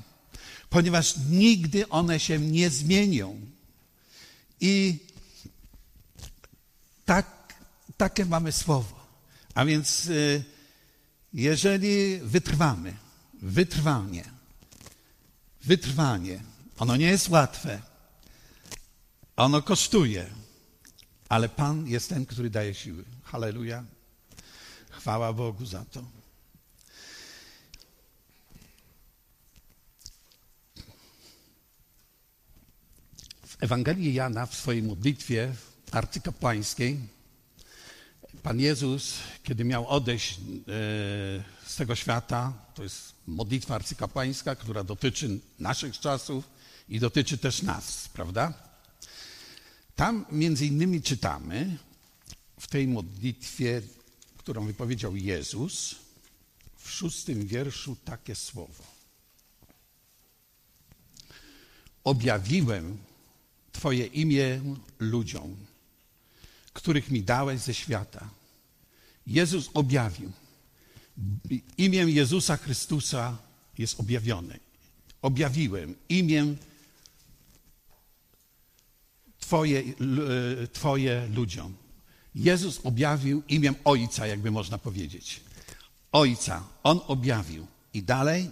[0.68, 3.40] ponieważ nigdy one się nie zmienią.
[4.60, 4.98] I
[7.10, 7.26] tak,
[7.96, 9.06] takie mamy słowo.
[9.54, 10.44] A więc y,
[11.32, 12.96] jeżeli wytrwamy,
[13.42, 14.24] wytrwanie,
[15.64, 16.42] wytrwanie,
[16.78, 17.82] ono nie jest łatwe,
[19.36, 20.26] ono kosztuje.
[21.28, 23.04] Ale Pan jest ten, który daje siły.
[23.22, 23.84] Halleluja.
[24.90, 26.04] Chwała Bogu za to.
[33.46, 35.54] W Ewangelii Jana, w swojej modlitwie
[35.96, 37.00] arcykapłańskiej,
[38.42, 40.38] Pan Jezus, kiedy miał odejść e,
[41.66, 46.44] z tego świata, to jest modlitwa arcykapłańska, która dotyczy naszych czasów
[46.88, 48.52] i dotyczy też nas, prawda?
[49.96, 51.78] Tam między innymi czytamy
[52.60, 53.82] w tej modlitwie,
[54.38, 55.94] którą wypowiedział Jezus,
[56.76, 58.84] w szóstym wierszu takie słowo.
[62.04, 62.98] Objawiłem
[63.72, 64.60] Twoje imię
[64.98, 65.56] ludziom,
[66.72, 68.28] których mi dałeś ze świata.
[69.26, 70.32] Jezus objawił.
[71.78, 73.38] Imię Jezusa Chrystusa
[73.78, 74.58] jest objawione.
[75.22, 76.54] Objawiłem imię
[79.40, 81.74] Twoje, e, twoje ludziom.
[82.34, 85.40] Jezus objawił imię Ojca, jakby można powiedzieć.
[86.12, 86.64] Ojca.
[86.82, 87.66] On objawił.
[87.94, 88.50] I dalej.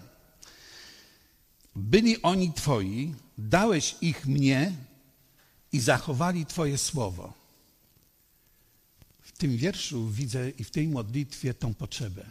[1.77, 4.73] Byli oni Twoi, dałeś ich mnie
[5.73, 7.38] i zachowali Twoje słowo.
[9.39, 12.31] Tym wierszu widzę i w tej modlitwie tą potrzebę.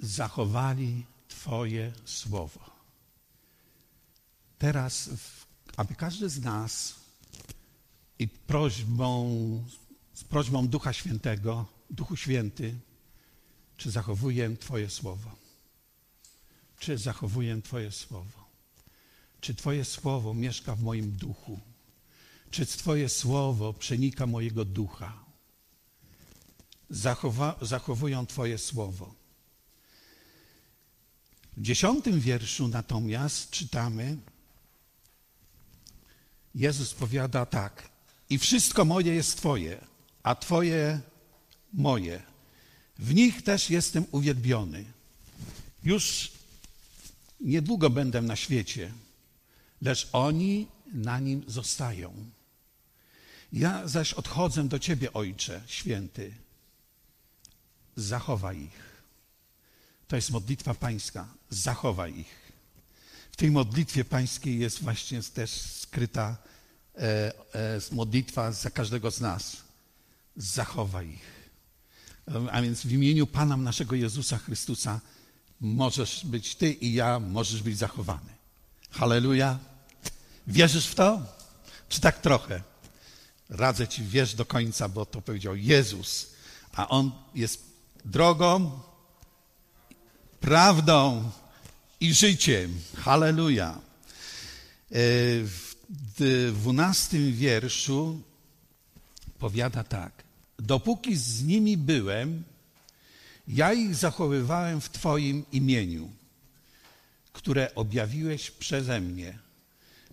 [0.00, 2.70] Zachowali Twoje słowo.
[4.58, 5.10] Teraz
[5.78, 6.94] aby każdy z nas
[8.18, 9.28] i prośbą,
[10.14, 12.74] z prośbą Ducha Świętego, Duchu Święty,
[13.76, 15.30] czy zachowuję Twoje słowo?
[16.78, 18.44] Czy zachowuję Twoje słowo?
[19.40, 21.60] Czy Twoje słowo mieszka w moim duchu?
[22.50, 25.24] Czy Twoje słowo przenika mojego ducha?
[26.90, 29.14] Zachowa, zachowują Twoje słowo.
[31.56, 34.16] W dziesiątym wierszu natomiast czytamy,
[36.54, 37.88] Jezus powiada tak:
[38.30, 39.84] I wszystko moje jest Twoje,
[40.22, 41.00] a Twoje
[41.72, 42.22] moje.
[42.98, 44.84] W nich też jestem uwielbiony.
[45.84, 46.32] Już
[47.40, 48.92] niedługo będę na świecie,
[49.82, 52.30] lecz oni na nim zostają.
[53.52, 56.34] Ja zaś odchodzę do Ciebie, Ojcze Święty.
[57.96, 58.88] Zachowaj ich.
[60.08, 61.28] To jest modlitwa Pańska.
[61.50, 62.52] Zachowaj ich.
[63.32, 66.36] W tej modlitwie Pańskiej jest właśnie też skryta
[66.94, 67.32] e, e,
[67.92, 69.56] modlitwa za każdego z nas.
[70.36, 71.38] Zachowaj ich.
[72.52, 75.00] A więc w imieniu Pana naszego Jezusa Chrystusa
[75.60, 78.30] możesz być Ty i ja, możesz być zachowany.
[78.90, 79.58] Halleluja.
[80.46, 81.22] Wierzysz w to?
[81.88, 82.62] Czy tak trochę?
[83.48, 86.30] Radzę Ci, wierz do końca, bo to powiedział Jezus,
[86.72, 87.62] a On jest
[88.04, 88.80] drogą,
[90.40, 91.30] prawdą
[92.00, 92.80] i życiem.
[92.96, 93.70] Halleluja.
[93.70, 93.80] E,
[95.44, 95.74] w
[96.18, 98.22] dwunastym wierszu
[99.38, 100.12] powiada tak.
[100.58, 102.44] dopóki z nimi byłem,
[103.48, 106.10] ja ich zachowywałem w Twoim imieniu,
[107.32, 109.38] które objawiłeś przeze mnie.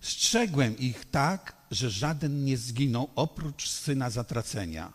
[0.02, 4.92] Strzegłem ich tak, że żaden nie zginął oprócz syna zatracenia,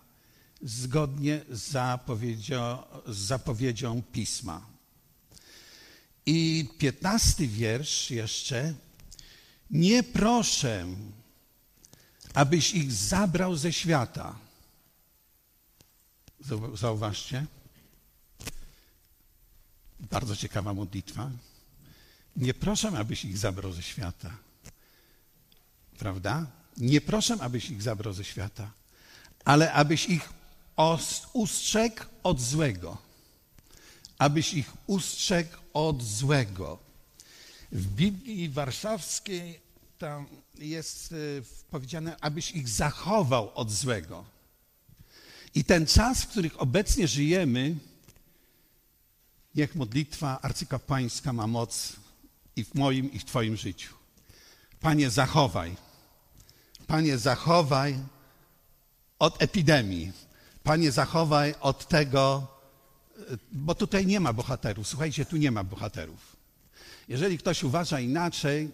[0.62, 4.66] zgodnie z zapowiedzią, z zapowiedzią pisma.
[6.26, 8.74] I piętnasty wiersz jeszcze.
[9.72, 10.88] Nie proszę,
[12.34, 14.36] abyś ich zabrał ze świata.
[16.74, 17.46] Zauważcie.
[20.00, 21.32] Bardzo ciekawa modlitwa.
[22.36, 24.38] Nie proszę, abyś ich zabrał ze świata.
[25.98, 26.61] Prawda?
[26.78, 28.72] Nie proszę, abyś ich zabrał ze świata,
[29.46, 30.30] ale abyś ich
[31.34, 32.98] ustrzegł od złego.
[34.18, 36.80] Abyś ich ustrzegł od złego.
[37.72, 39.60] W Biblii Warszawskiej
[39.98, 40.26] tam
[40.58, 41.16] jest e,
[41.72, 44.26] powiedziane, abyś ich zachował od złego.
[45.56, 47.76] I ten czas, w którym obecnie żyjemy,
[49.56, 51.94] niech modlitwa arcykapłańska ma moc
[52.56, 53.94] i w moim, i w Twoim życiu.
[54.80, 55.76] Panie, zachowaj.
[56.92, 58.00] Panie, zachowaj
[59.20, 60.12] od epidemii.
[60.64, 62.48] Panie, zachowaj od tego,
[63.52, 64.88] bo tutaj nie ma bohaterów.
[64.88, 66.36] Słuchajcie, tu nie ma bohaterów.
[67.08, 68.70] Jeżeli ktoś uważa inaczej,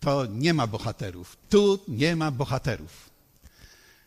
[0.00, 1.36] to nie ma bohaterów.
[1.50, 3.10] Tu nie ma bohaterów.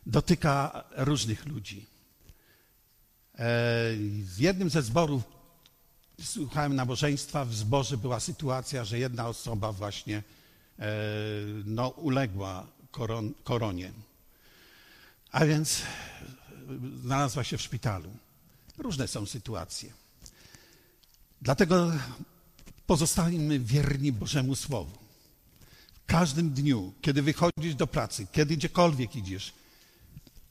[0.05, 1.85] Dotyka różnych ludzi.
[3.35, 3.45] E,
[4.23, 5.23] w jednym ze zborów
[6.23, 10.23] słuchałem nabożeństwa, w zborze była sytuacja, że jedna osoba właśnie e,
[11.65, 13.91] no, uległa koron, koronie.
[15.31, 15.81] A więc
[17.03, 18.09] znalazła się w szpitalu.
[18.77, 19.93] Różne są sytuacje.
[21.41, 21.91] Dlatego
[22.87, 24.97] pozostajmy wierni Bożemu Słowu.
[25.93, 29.53] W każdym dniu, kiedy wychodzisz do pracy, kiedy gdziekolwiek idziesz,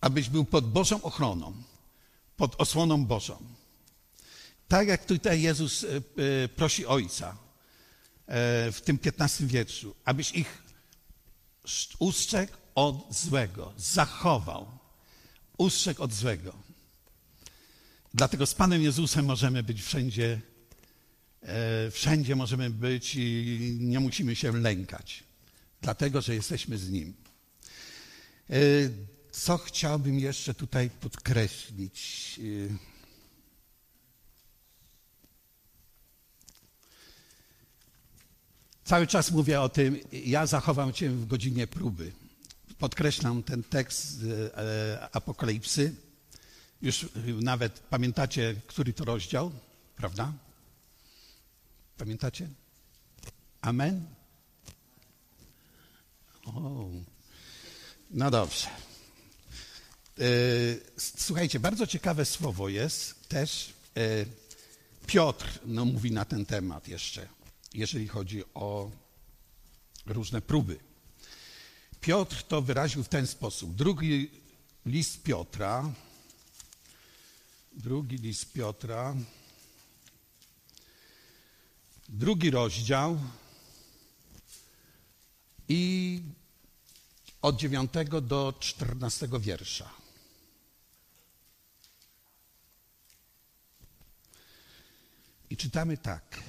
[0.00, 1.54] abyś był pod Bożą ochroną,
[2.36, 3.36] pod osłoną Bożą.
[4.68, 7.36] Tak jak tutaj Jezus e, e, prosi Ojca
[8.26, 10.65] e, w tym 15 wierszu, abyś ich
[11.98, 14.78] ustrzegł od złego, zachował,
[15.58, 16.56] ustrzegł od złego.
[18.14, 20.40] Dlatego z Panem Jezusem możemy być wszędzie,
[21.90, 25.24] wszędzie możemy być i nie musimy się lękać,
[25.80, 27.14] dlatego że jesteśmy z Nim.
[29.30, 32.40] Co chciałbym jeszcze tutaj podkreślić?
[38.86, 42.12] Cały czas mówię o tym, ja zachowam Cię w godzinie próby.
[42.78, 44.18] Podkreślam ten tekst
[44.56, 45.94] e, Apokalipsy.
[46.82, 47.06] Już
[47.40, 49.50] nawet pamiętacie, który to rozdział,
[49.96, 50.32] prawda?
[51.98, 52.48] Pamiętacie?
[53.60, 54.06] Amen?
[56.44, 56.88] O,
[58.10, 58.66] no dobrze.
[60.18, 60.22] E,
[60.96, 63.72] słuchajcie, bardzo ciekawe słowo jest też.
[63.96, 64.24] E,
[65.06, 67.35] Piotr no, mówi na ten temat jeszcze
[67.74, 68.90] jeżeli chodzi o
[70.06, 70.78] różne próby.
[72.00, 73.74] Piotr to wyraził w ten sposób.
[73.74, 74.30] Drugi
[74.86, 75.92] list Piotra,
[77.72, 79.14] drugi list Piotra,
[82.08, 83.20] drugi rozdział
[85.68, 86.22] i
[87.42, 89.90] od dziewiątego do czternastego wiersza.
[95.50, 96.45] I czytamy tak.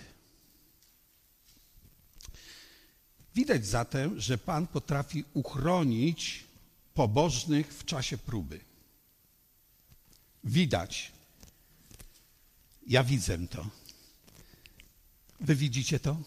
[3.38, 6.44] Widać zatem, że Pan potrafi uchronić
[6.94, 8.60] pobożnych w czasie próby.
[10.44, 11.12] Widać.
[12.88, 13.66] Ja widzę to.
[15.40, 16.18] Wy widzicie to?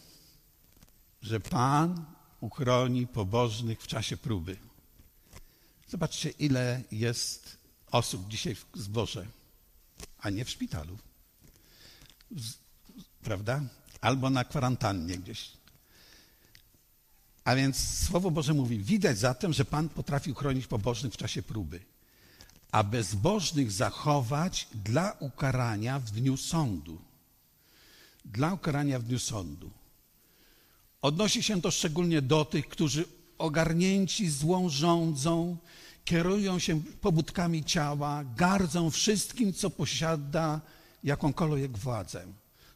[1.22, 2.04] Że Pan
[2.40, 4.56] uchroni pobożnych w czasie próby.
[5.88, 7.56] Zobaczcie, ile jest
[7.90, 9.26] osób dzisiaj w zborze,
[10.18, 10.98] a nie w szpitalu.
[13.22, 13.62] Prawda?
[14.00, 15.59] Albo na kwarantannie gdzieś.
[17.45, 21.80] A więc Słowo Boże mówi, widać zatem, że Pan potrafił chronić pobożnych w czasie próby,
[22.72, 26.99] a bezbożnych zachować dla ukarania w dniu sądu.
[28.24, 29.70] Dla ukarania w dniu sądu.
[31.03, 33.05] Odnosi się to szczególnie do tych, którzy
[33.38, 35.57] ogarnięci złą rządzą,
[36.05, 40.61] kierują się pobudkami ciała, gardzą wszystkim, co posiada
[41.05, 42.26] jakąkolwiek władzę.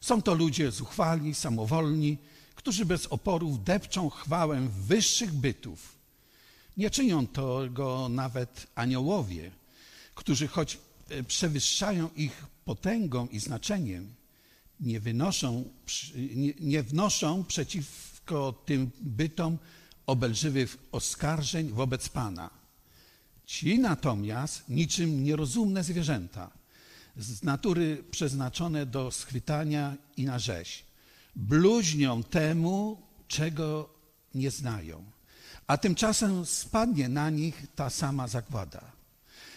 [0.01, 2.17] Są to ludzie zuchwali, samowolni,
[2.55, 5.95] którzy bez oporów depczą chwałę wyższych bytów.
[6.77, 9.51] Nie czynią tego nawet aniołowie,
[10.15, 10.77] którzy choć
[11.09, 14.15] e, przewyższają ich potęgą i znaczeniem,
[14.79, 15.63] nie, wynoszą,
[16.35, 19.57] nie, nie wnoszą przeciwko tym bytom
[20.05, 22.49] obelżywych oskarżeń wobec Pana.
[23.45, 26.51] Ci natomiast niczym nierozumne zwierzęta,
[27.17, 30.84] z natury przeznaczone do schwytania i na rzeź,
[31.35, 33.89] bluźnią temu, czego
[34.35, 35.03] nie znają,
[35.67, 38.81] a tymczasem spadnie na nich ta sama zagłada.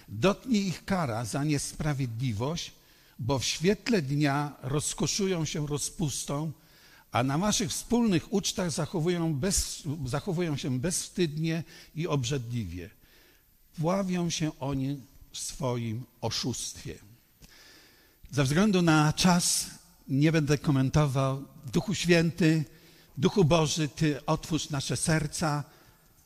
[0.08, 2.72] Dotknie ich kara za niesprawiedliwość,
[3.18, 6.52] bo w świetle dnia rozkoszują się rozpustą,
[7.12, 11.64] a na waszych wspólnych ucztach zachowują, bez, zachowują się bezwstydnie
[11.94, 12.90] i obrzydliwie.
[13.80, 15.00] Pławią się oni
[15.32, 16.94] w swoim oszustwie.
[18.30, 19.66] Ze względu na czas
[20.08, 21.44] nie będę komentował.
[21.72, 22.64] Duchu Święty,
[23.18, 25.64] Duchu Boży, Ty otwórz nasze serca,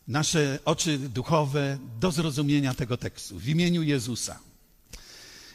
[0.09, 4.39] nasze oczy duchowe do zrozumienia tego tekstu w imieniu Jezusa.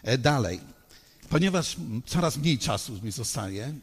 [0.03, 0.59] E, dalej,
[1.29, 1.75] ponieważ
[2.05, 3.73] coraz mniej czasu mi zostaje,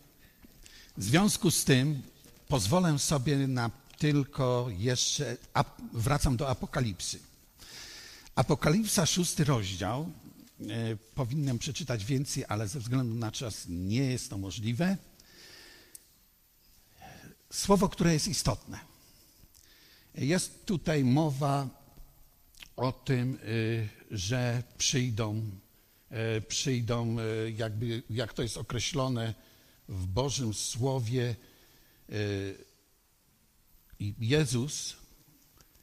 [0.97, 2.03] w związku z tym
[2.49, 5.37] pozwolę sobie na tylko jeszcze,
[5.93, 7.19] wracam do Apokalipsy.
[8.35, 10.13] Apokalipsa, szósty rozdział.
[10.61, 14.97] E, powinienem przeczytać więcej, ale ze względu na czas nie jest to możliwe.
[17.53, 18.79] Słowo, które jest istotne.
[20.15, 21.69] Jest tutaj mowa
[22.77, 25.51] o tym, y, że przyjdą,
[26.11, 29.35] e, przyjdą, e, jakby, jak to jest określone
[29.89, 31.37] w Bożym Słowie,
[34.19, 34.97] Jezus,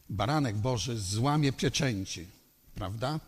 [0.10, 2.28] baranek Boży, złamie pieczęci
[2.76, 3.20] prawda?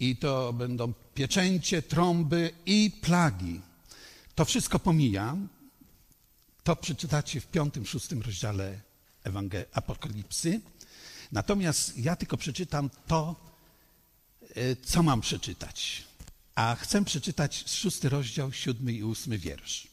[0.00, 3.60] I to będą pieczęcie, trąby i plagi.
[4.34, 5.36] To wszystko pomija.
[6.64, 8.80] To przeczytacie w piątym, szóstym rozdziale
[9.24, 10.60] Ewangel- Apokalipsy.
[11.32, 13.36] Natomiast ja tylko przeczytam to,
[14.54, 16.04] e, co mam przeczytać.
[16.54, 19.88] A chcę przeczytać szósty rozdział, siódmy i ósmy wiersz.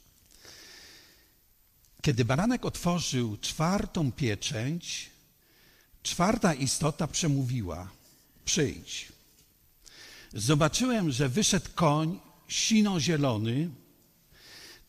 [2.02, 5.10] Kiedy baranek otworzył czwartą pieczęć,
[6.04, 7.90] czwarta istota przemówiła–
[8.46, 9.15] przyjdź.
[10.36, 13.70] Zobaczyłem, że wyszedł koń sino-zielony.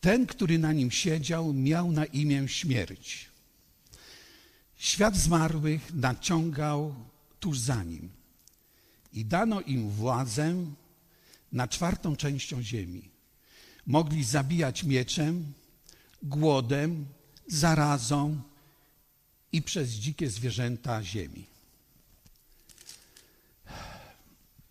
[0.01, 3.29] Ten, który na nim siedział, miał na imię śmierć.
[4.77, 6.95] Świat zmarłych naciągał
[7.39, 8.09] tuż za nim
[9.13, 10.65] i dano im władzę
[11.51, 13.09] nad czwartą częścią ziemi.
[13.85, 15.53] Mogli zabijać mieczem,
[16.23, 17.05] głodem,
[17.47, 18.41] zarazą
[19.51, 21.56] i przez dzikie zwierzęta ziemi.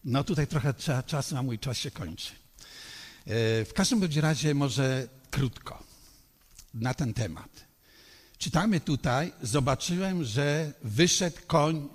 [0.07, 2.33] No tutaj trochę trzeba czasu, a mój czas się kończy.
[2.33, 5.83] E, w każdym bądź razie może krótko
[6.75, 7.67] na ten temat.
[8.39, 11.89] Czytamy tutaj, zobaczyłem, że wyszedł koń,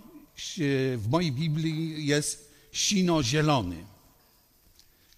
[0.98, 3.86] w mojej Biblii jest sino-zielony.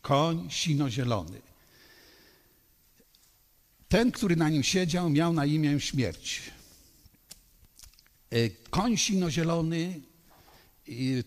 [0.02, 1.42] Koń sino-zielony.
[3.90, 6.42] Ten, który na nim siedział, miał na imię śmierć.
[8.30, 10.02] E, koń sino-zielony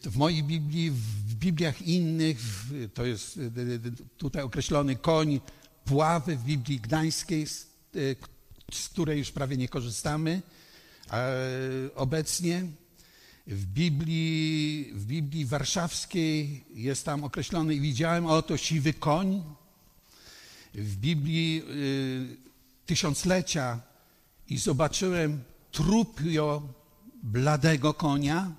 [0.03, 2.39] w mojej Biblii, w Bibliach innych,
[2.95, 3.41] to jest
[4.17, 5.41] tutaj określony koń
[5.85, 7.47] pławy w Biblii Gdańskiej,
[8.73, 10.43] z której już prawie nie korzystamy
[11.95, 12.67] obecnie.
[13.47, 19.43] W Biblii, w Biblii warszawskiej jest tam określony i widziałem oto siwy koń.
[20.75, 21.63] W Biblii
[22.87, 23.81] tysiąclecia
[24.49, 25.43] i zobaczyłem
[25.73, 26.63] trupio
[27.23, 28.53] bladego konia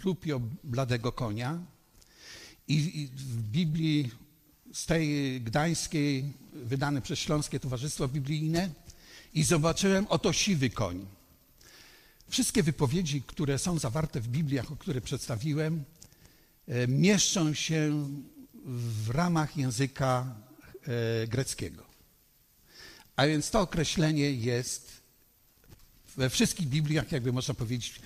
[0.00, 1.58] trupio bladego konia.
[2.68, 4.10] I w Biblii
[4.72, 8.70] z tej gdańskiej, wydane przez Śląskie Towarzystwo Biblijne,
[9.34, 11.06] i zobaczyłem oto siwy koń.
[12.28, 15.84] Wszystkie wypowiedzi, które są zawarte w Bibliach, o które przedstawiłem,
[16.68, 18.08] e, mieszczą się
[18.64, 20.34] w ramach języka
[21.22, 21.86] e, greckiego.
[23.16, 24.96] A więc to określenie jest
[26.16, 28.00] we wszystkich Bibliach, jakby można powiedzieć,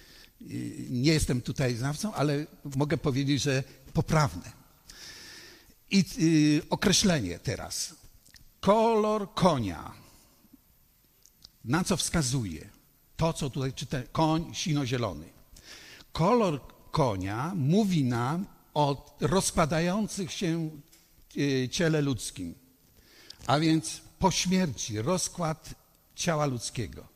[0.90, 3.62] nie jestem tutaj znawcą, ale mogę powiedzieć, że
[3.92, 4.52] poprawne.
[5.90, 7.94] I y, określenie teraz.
[8.60, 9.92] Kolor konia.
[11.64, 12.68] Na co wskazuje?
[13.16, 15.26] To, co tutaj czytam, koń sino-zielony.
[16.12, 16.60] Kolor
[16.90, 20.70] konia mówi nam o rozkładających się
[21.36, 22.54] y, ciele ludzkim,
[23.46, 25.74] a więc po śmierci, rozkład
[26.14, 27.08] ciała ludzkiego.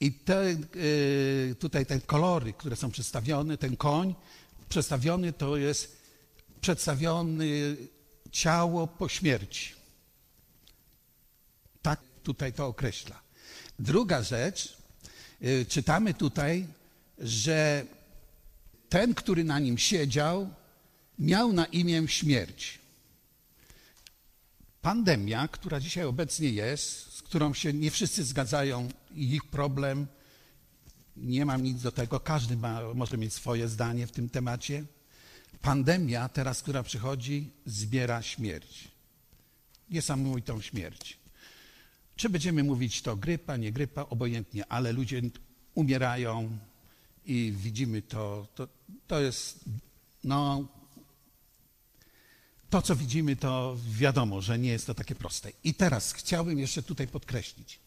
[0.00, 4.14] I te, y, tutaj te kolory, które są przedstawione, ten koń
[4.68, 5.96] przedstawiony to jest
[6.60, 7.76] przedstawiony
[8.32, 9.72] ciało po śmierci.
[11.82, 13.20] Tak tutaj to określa.
[13.78, 14.76] Druga rzecz,
[15.42, 16.66] y, czytamy tutaj,
[17.18, 17.86] że
[18.88, 20.50] ten, który na nim siedział,
[21.18, 22.78] miał na imię śmierć.
[24.82, 30.06] Pandemia, która dzisiaj obecnie jest, którą się nie wszyscy zgadzają, i ich problem,
[31.16, 34.84] Nie mam nic do tego, każdy ma, może mieć swoje zdanie w tym temacie.
[35.62, 38.88] Pandemia teraz, która przychodzi, zbiera śmierć.
[39.90, 41.18] Niesamowitą śmierć.
[42.16, 45.22] Czy będziemy mówić to grypa, nie grypa, obojętnie, ale ludzie
[45.74, 46.58] umierają
[47.26, 48.46] i widzimy to.
[48.54, 48.68] To,
[49.06, 49.64] to jest,
[50.24, 50.68] no,
[52.70, 55.52] to co widzimy, to wiadomo, że nie jest to takie proste.
[55.64, 57.78] I teraz chciałbym jeszcze tutaj podkreślić.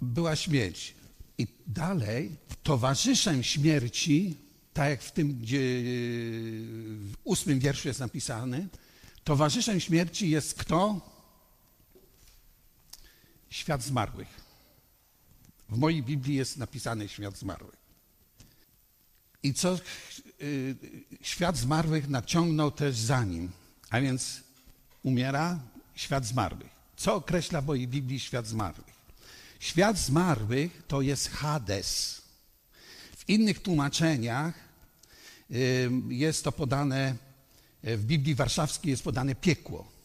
[0.00, 0.94] Była śmierć.
[1.38, 4.36] I dalej towarzyszem śmierci,
[4.72, 8.68] tak jak w tym, gdzie w ósmym wierszu jest napisane,
[9.24, 11.00] towarzyszem śmierci jest kto?
[13.50, 14.28] Świat zmarłych.
[15.68, 17.77] W mojej Biblii jest napisany świat zmarłych.
[19.42, 19.78] I co
[20.42, 20.76] y,
[21.22, 23.50] świat zmarłych naciągnął też za nim,
[23.90, 24.40] a więc
[25.02, 25.58] umiera
[25.94, 26.68] świat zmarłych.
[26.96, 28.98] Co określa w mojej Biblii świat zmarłych?
[29.60, 32.22] Świat zmarłych to jest Hades.
[33.16, 34.54] W innych tłumaczeniach
[35.50, 37.16] y, jest to podane,
[37.82, 39.98] w Biblii Warszawskiej jest podane piekło.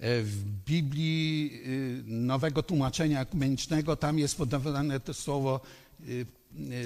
[0.00, 5.60] W Biblii y, Nowego Tłumaczenia Ekumenicznego tam jest podawane to słowo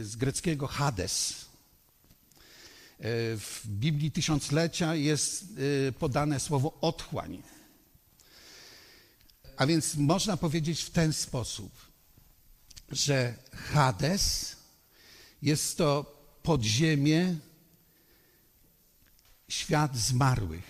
[0.02, 1.32] z greckiego Hades.
[1.32, 3.06] E,
[3.36, 5.44] w Biblii Tysiąclecia jest
[5.98, 7.42] podane słowo otchłań.
[9.56, 11.72] A więc można powiedzieć w ten sposób,
[12.90, 14.56] że Hades
[15.42, 17.36] jest to podziemie,
[19.48, 20.64] świat zmarłych.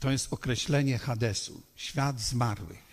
[0.00, 2.89] To jest określenie Hadesu, świat zmarłych.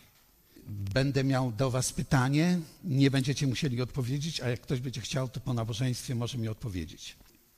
[0.67, 5.39] Będę miał do Was pytanie, nie będziecie musieli odpowiedzieć, a jak ktoś będzie chciał, to
[5.39, 7.15] po nabożeństwie może mi odpowiedzieć.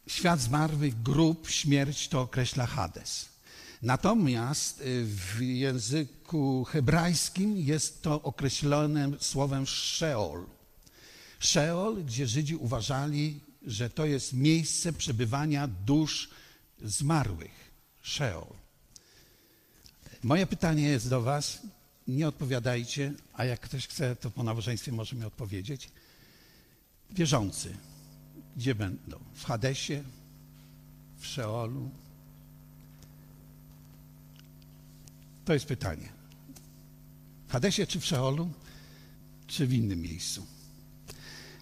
[0.08, 3.30] Świat zmarłych, grób, śmierć to określa Hades.
[3.82, 10.46] Natomiast y, w języku hebrajskim jest to określone słowem Sheol.
[11.40, 16.30] Sheol, gdzie Żydzi uważali, że to jest miejsce przebywania dusz
[16.82, 17.72] zmarłych.
[18.02, 18.48] Sheol.
[20.24, 21.60] Moje pytanie jest do Was,
[22.10, 25.90] nie odpowiadajcie, a jak ktoś chce, to po nabożeństwie może mi odpowiedzieć.
[27.12, 27.78] Wierzący,
[28.58, 29.20] gdzie będą?
[29.34, 30.04] W Hadesie,
[31.18, 31.90] w Szeolu?
[35.46, 36.10] To jest pytanie.
[37.48, 38.52] W Hadesie czy w Szeolu,
[39.48, 40.46] czy w innym miejscu?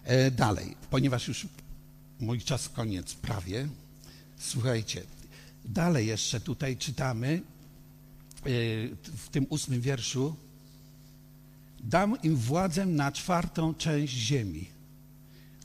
[0.04, 1.46] E, dalej, ponieważ już
[2.20, 3.68] mój czas koniec prawie,
[4.38, 5.02] słuchajcie,
[5.64, 7.42] dalej jeszcze tutaj czytamy,
[9.16, 10.36] w tym ósmym wierszu,
[11.80, 14.68] dam im władzę na czwartą część ziemi.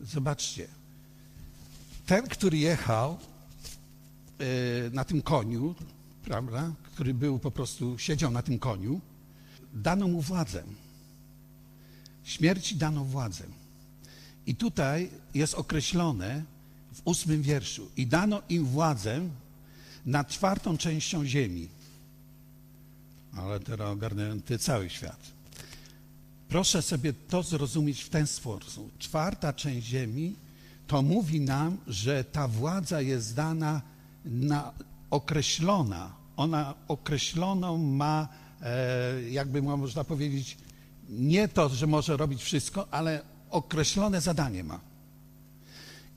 [0.02, 0.68] Zobaczcie,
[2.06, 3.18] ten, który jechał
[4.40, 4.46] e,
[4.90, 5.76] na tym koniu,
[6.24, 9.02] prawda, który był po prostu, siedział na tym koniu,
[9.74, 10.64] dano mu władzę.
[12.24, 13.44] Śmierci dano władzę.
[14.46, 16.44] I tutaj jest określone
[16.94, 17.92] w ósmym wierszu.
[17.98, 19.30] I dano im władzę
[20.06, 21.70] nad czwartą częścią ziemi
[23.38, 25.20] ale teraz ogarnęły cały świat.
[26.50, 28.98] Proszę sobie to zrozumieć w ten sposób.
[28.98, 30.36] Czwarta część Ziemi
[30.88, 33.82] to mówi nam, że ta władza jest dana
[34.26, 34.74] na
[35.10, 36.14] określona.
[36.38, 38.28] Ona określoną ma,
[38.62, 40.58] e, jakby można powiedzieć,
[41.10, 44.80] nie to, że może robić wszystko, ale określone zadanie ma.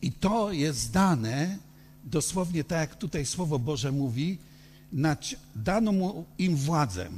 [0.02, 1.58] I to jest dane,
[2.04, 4.38] dosłownie tak jak tutaj Słowo Boże mówi,
[5.54, 7.08] dano mu im władzę.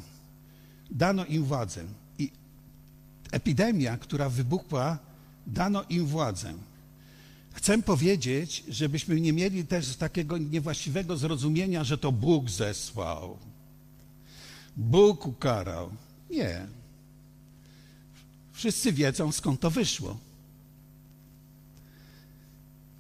[0.90, 1.84] Dano im władzę.
[2.18, 2.30] I
[3.32, 4.98] epidemia, która wybuchła,
[5.46, 6.54] dano im władzę.
[7.52, 13.38] Chcę powiedzieć, żebyśmy nie mieli też takiego niewłaściwego zrozumienia, że to Bóg zesłał.
[14.76, 15.90] Bóg ukarał.
[16.30, 16.66] Nie.
[18.52, 20.18] Wszyscy wiedzą, skąd to wyszło.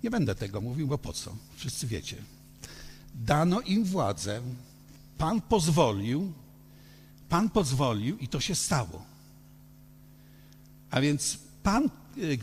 [0.02, 1.36] Nie będę tego mówił, bo po co?
[1.56, 2.16] Wszyscy wiecie
[3.18, 4.42] dano im władzę,
[5.18, 6.32] Pan pozwolił,
[7.28, 9.02] Pan pozwolił i to się stało.
[10.90, 11.90] A więc Pan, e,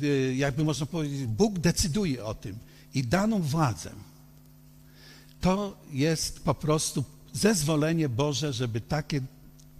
[0.07, 2.57] e, jakby można powiedzieć, Bóg decyduje o tym
[2.93, 3.91] i daną władzę.
[5.41, 7.03] To jest po prostu
[7.33, 9.21] zezwolenie Boże, żeby takie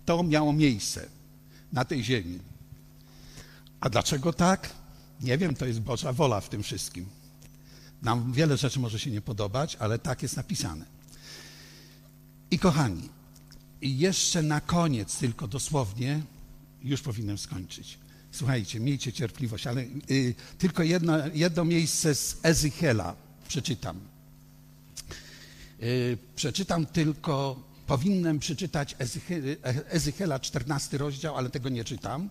[0.05, 1.07] to miało miejsce
[1.73, 2.39] na tej ziemi.
[3.79, 4.69] A dlaczego tak?
[5.21, 7.05] Nie wiem, to jest Boża wola w tym wszystkim.
[8.05, 10.85] Nam wiele rzeczy może się nie podobać, ale tak jest napisane.
[12.51, 13.09] I kochani,
[13.81, 16.21] jeszcze na koniec, tylko dosłownie,
[16.83, 17.97] już powinienem skończyć.
[18.31, 19.81] Słuchajcie, miejcie cierpliwość, ale
[20.11, 23.15] y, tylko jedno, jedno miejsce z Ezychiela
[23.47, 23.99] przeczytam.
[25.83, 28.95] Y, przeczytam tylko, powinienem przeczytać
[29.89, 32.29] Ezychiela 14 rozdział, ale tego nie czytam.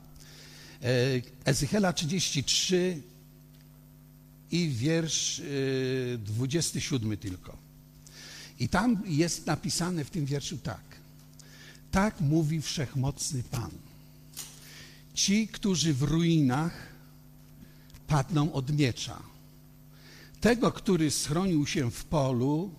[1.44, 3.02] Ezychiela 33
[4.50, 5.42] i wiersz
[6.18, 7.56] 27 tylko.
[8.58, 10.80] I tam jest napisane w tym wierszu tak.
[11.90, 13.70] Tak mówi wszechmocny Pan.
[15.14, 16.72] Ci, którzy w ruinach
[18.06, 19.22] padną od miecza.
[20.40, 22.70] Tego, który schronił się w polu,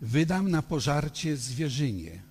[0.00, 2.22] wydam na pożarcie zwierzynie.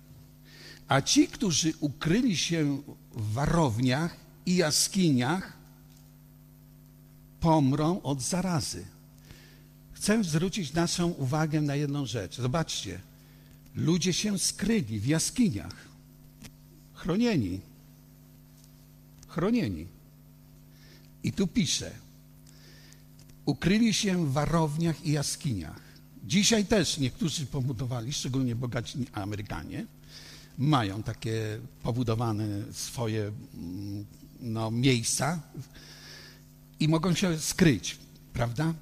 [0.88, 2.82] A ci, którzy ukryli się
[3.14, 5.59] w warowniach i jaskiniach,
[7.40, 8.84] pomrą od zarazy.
[9.92, 12.36] Chcę zwrócić naszą uwagę na jedną rzecz.
[12.36, 13.00] Zobaczcie,
[13.74, 15.74] ludzie się skryli w jaskiniach,
[16.94, 17.60] chronieni.
[19.28, 19.86] Chronieni.
[21.22, 21.90] I tu pisze,
[23.44, 25.80] ukryli się w warowniach i jaskiniach.
[26.24, 29.86] Dzisiaj też niektórzy pobudowali, szczególnie bogaci Amerykanie,
[30.58, 33.22] mają takie pobudowane swoje
[33.54, 34.04] mm,
[34.40, 35.40] no, miejsca
[36.80, 37.98] i mogą się skryć,
[38.32, 38.74] prawda?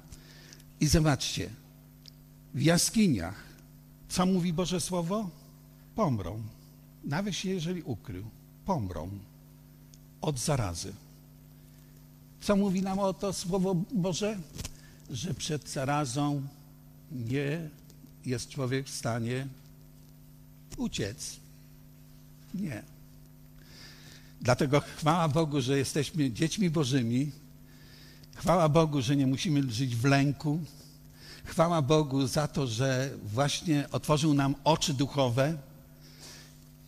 [0.79, 1.49] I zobaczcie,
[2.53, 3.43] w jaskiniach,
[4.09, 5.29] co mówi Boże Słowo?
[5.95, 6.41] Pomrą.
[7.03, 8.23] Nawet się, jeżeli ukrył,
[8.65, 9.09] pomrą
[10.21, 10.93] od zarazy.
[12.41, 14.39] Co mówi nam o to Słowo Boże?
[15.09, 16.41] Że przed zarazą
[17.11, 17.69] nie
[18.25, 19.47] jest człowiek w stanie
[20.77, 21.37] uciec.
[22.53, 22.83] Nie.
[24.41, 27.31] Dlatego chwała Bogu, że jesteśmy dziećmi Bożymi.
[28.39, 30.59] Chwała Bogu, że nie musimy żyć w lęku.
[31.43, 35.57] Chwała Bogu za to, że właśnie otworzył nam oczy duchowe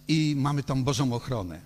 [0.07, 1.61] i mamy tą Bożą ochronę.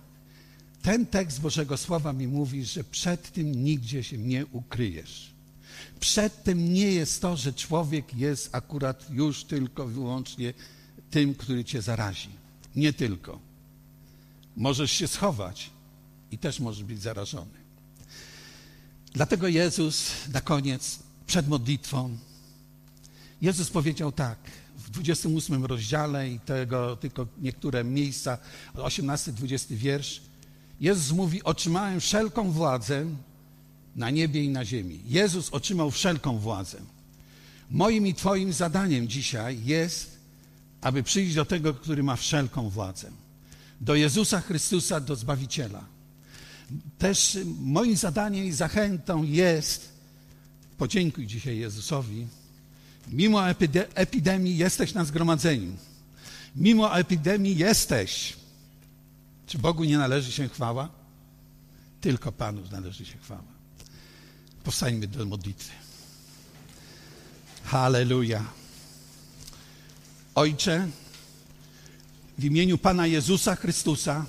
[0.82, 5.32] Ten tekst Bożego Słowa mi mówi, że przed tym nigdzie się nie ukryjesz.
[6.00, 10.54] Przed tym nie jest to, że człowiek jest akurat już tylko wyłącznie
[11.10, 12.30] tym, który cię zarazi.
[12.76, 13.38] Nie tylko.
[14.56, 15.70] Możesz się schować
[16.30, 17.65] i też możesz być zarażony.
[19.16, 22.18] Dlatego Jezus na koniec, przed modlitwą,
[23.42, 24.38] Jezus powiedział tak,
[24.78, 28.38] w 28 rozdziale i tego tylko niektóre miejsca,
[28.74, 30.20] 18-20 wiersz,
[30.80, 33.06] Jezus mówi, otrzymałem wszelką władzę
[33.96, 35.00] na niebie i na ziemi.
[35.06, 36.78] Jezus otrzymał wszelką władzę.
[37.70, 40.18] Moim i Twoim zadaniem dzisiaj jest,
[40.80, 43.10] aby przyjść do tego, który ma wszelką władzę.
[43.80, 45.95] Do Jezusa Chrystusa, do Zbawiciela.
[46.98, 49.88] Też moim zadaniem i zachętą jest,
[50.78, 52.26] podziękuj dzisiaj Jezusowi,
[53.08, 53.50] mimo
[53.94, 55.76] epidemii jesteś na zgromadzeniu.
[56.56, 58.36] Mimo epidemii jesteś.
[59.46, 60.88] Czy Bogu nie należy się chwała?
[62.00, 63.56] Tylko Panu należy się chwała.
[64.64, 65.72] Powstańmy do modlitwy.
[67.64, 68.44] Halleluja.
[70.34, 70.88] Ojcze,
[72.38, 74.26] w imieniu Pana Jezusa Chrystusa,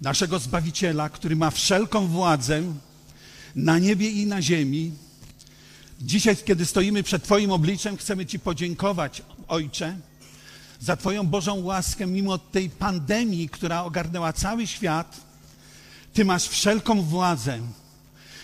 [0.00, 2.62] naszego Zbawiciela, który ma wszelką władzę
[3.54, 4.92] na niebie i na ziemi,
[6.00, 9.96] dzisiaj, kiedy stoimy przed Twoim obliczem, chcemy Ci podziękować, Ojcze,
[10.80, 15.16] za Twoją Bożą łaskę, mimo tej pandemii, która ogarnęła cały świat.
[16.12, 17.60] Ty masz wszelką władzę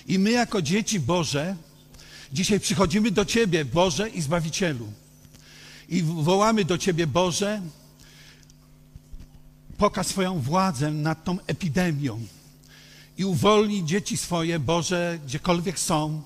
[0.07, 1.57] i my, jako dzieci Boże,
[2.33, 4.93] dzisiaj przychodzimy do Ciebie, Boże i Zbawicielu.
[5.89, 7.63] I wołamy do Ciebie, Boże,
[9.83, 12.21] pokaż swoją władzę nad tą epidemią
[13.19, 16.23] i uwolnij dzieci swoje, Boże, gdziekolwiek są,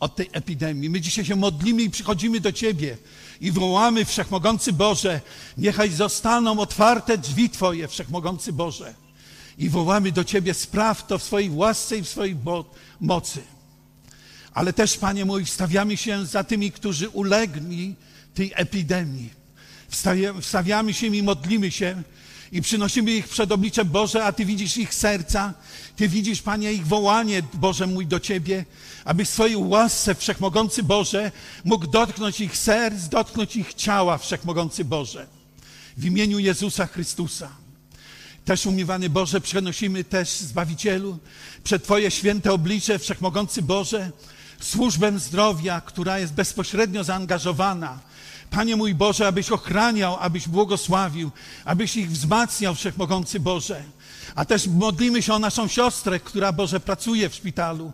[0.00, 0.90] od tej epidemii.
[0.90, 2.96] My dzisiaj się modlimy i przychodzimy do Ciebie
[3.40, 5.20] i wołamy, Wszechmogący Boże,
[5.58, 8.94] niechaj zostaną otwarte drzwi Twoje, Wszechmogący Boże.
[9.58, 12.36] I wołamy do Ciebie, spraw to w swojej łasce i w swojej
[13.00, 13.42] mocy.
[14.54, 17.94] Ale też, Panie mój, wstawiamy się za tymi, którzy ulegli
[18.34, 19.30] tej epidemii.
[20.40, 22.02] Wstawiamy się i modlimy się
[22.52, 25.54] i przynosimy ich przed oblicze Boże, a Ty widzisz ich serca,
[25.96, 28.64] Ty widzisz, Panie, ich wołanie, Boże mój, do Ciebie,
[29.04, 31.32] aby w swojej łasce, Wszechmogący Boże,
[31.64, 35.26] mógł dotknąć ich serc, dotknąć ich ciała, Wszechmogący Boże.
[35.96, 37.50] W imieniu Jezusa Chrystusa.
[38.44, 41.18] Też umiewany Boże, przenosimy też Zbawicielu
[41.64, 44.10] przed Twoje święte oblicze, Wszechmogący Boże,
[44.60, 48.11] służbę zdrowia, która jest bezpośrednio zaangażowana.
[48.52, 51.30] Panie mój Boże, abyś ochraniał, abyś błogosławił,
[51.64, 53.82] abyś ich wzmacniał, Wszechmogący Boże.
[54.34, 57.92] A też modlimy się o naszą siostrę, która, Boże, pracuje w szpitalu.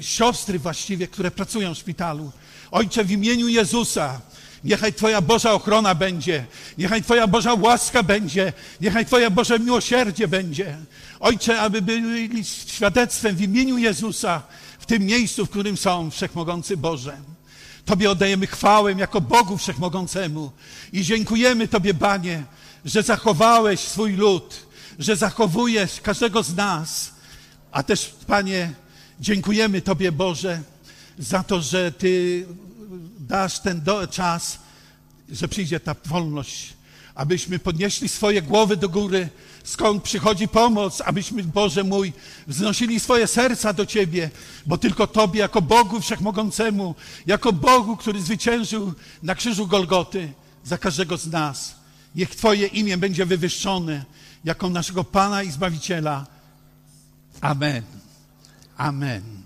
[0.00, 2.32] Siostry właściwie, które pracują w szpitalu.
[2.70, 4.20] Ojcze, w imieniu Jezusa,
[4.64, 6.46] Niechaj Twoja Boża ochrona będzie.
[6.78, 8.52] Niechaj Twoja Boża łaska będzie.
[8.80, 10.76] Niechaj Twoje Boże miłosierdzie będzie.
[11.20, 14.42] Ojcze, aby byli świadectwem w imieniu Jezusa
[14.78, 17.16] w tym miejscu, w którym są, Wszechmogący Boże.
[17.84, 20.52] Tobie oddajemy chwałę jako Bogu Wszechmogącemu
[20.92, 22.44] i dziękujemy Tobie, Panie,
[22.84, 24.66] że zachowałeś swój lud,
[24.98, 27.14] że zachowujesz każdego z nas.
[27.72, 28.72] A też, Panie,
[29.20, 30.62] dziękujemy Tobie, Boże,
[31.18, 32.46] za to, że Ty
[33.18, 34.58] dasz ten do, czas,
[35.28, 36.72] że przyjdzie ta wolność,
[37.14, 39.28] abyśmy podnieśli swoje głowy do góry,
[39.70, 42.12] skąd przychodzi pomoc, abyśmy, Boże mój,
[42.46, 44.30] wznosili swoje serca do Ciebie,
[44.66, 46.94] bo tylko Tobie, jako Bogu Wszechmogącemu,
[47.26, 48.92] jako Bogu, który zwyciężył
[49.22, 50.32] na krzyżu Golgoty
[50.64, 51.74] za każdego z nas,
[52.14, 54.04] niech Twoje imię będzie wywyższone
[54.44, 56.26] jako naszego Pana i Zbawiciela.
[57.40, 57.82] Amen.
[58.76, 59.39] Amen.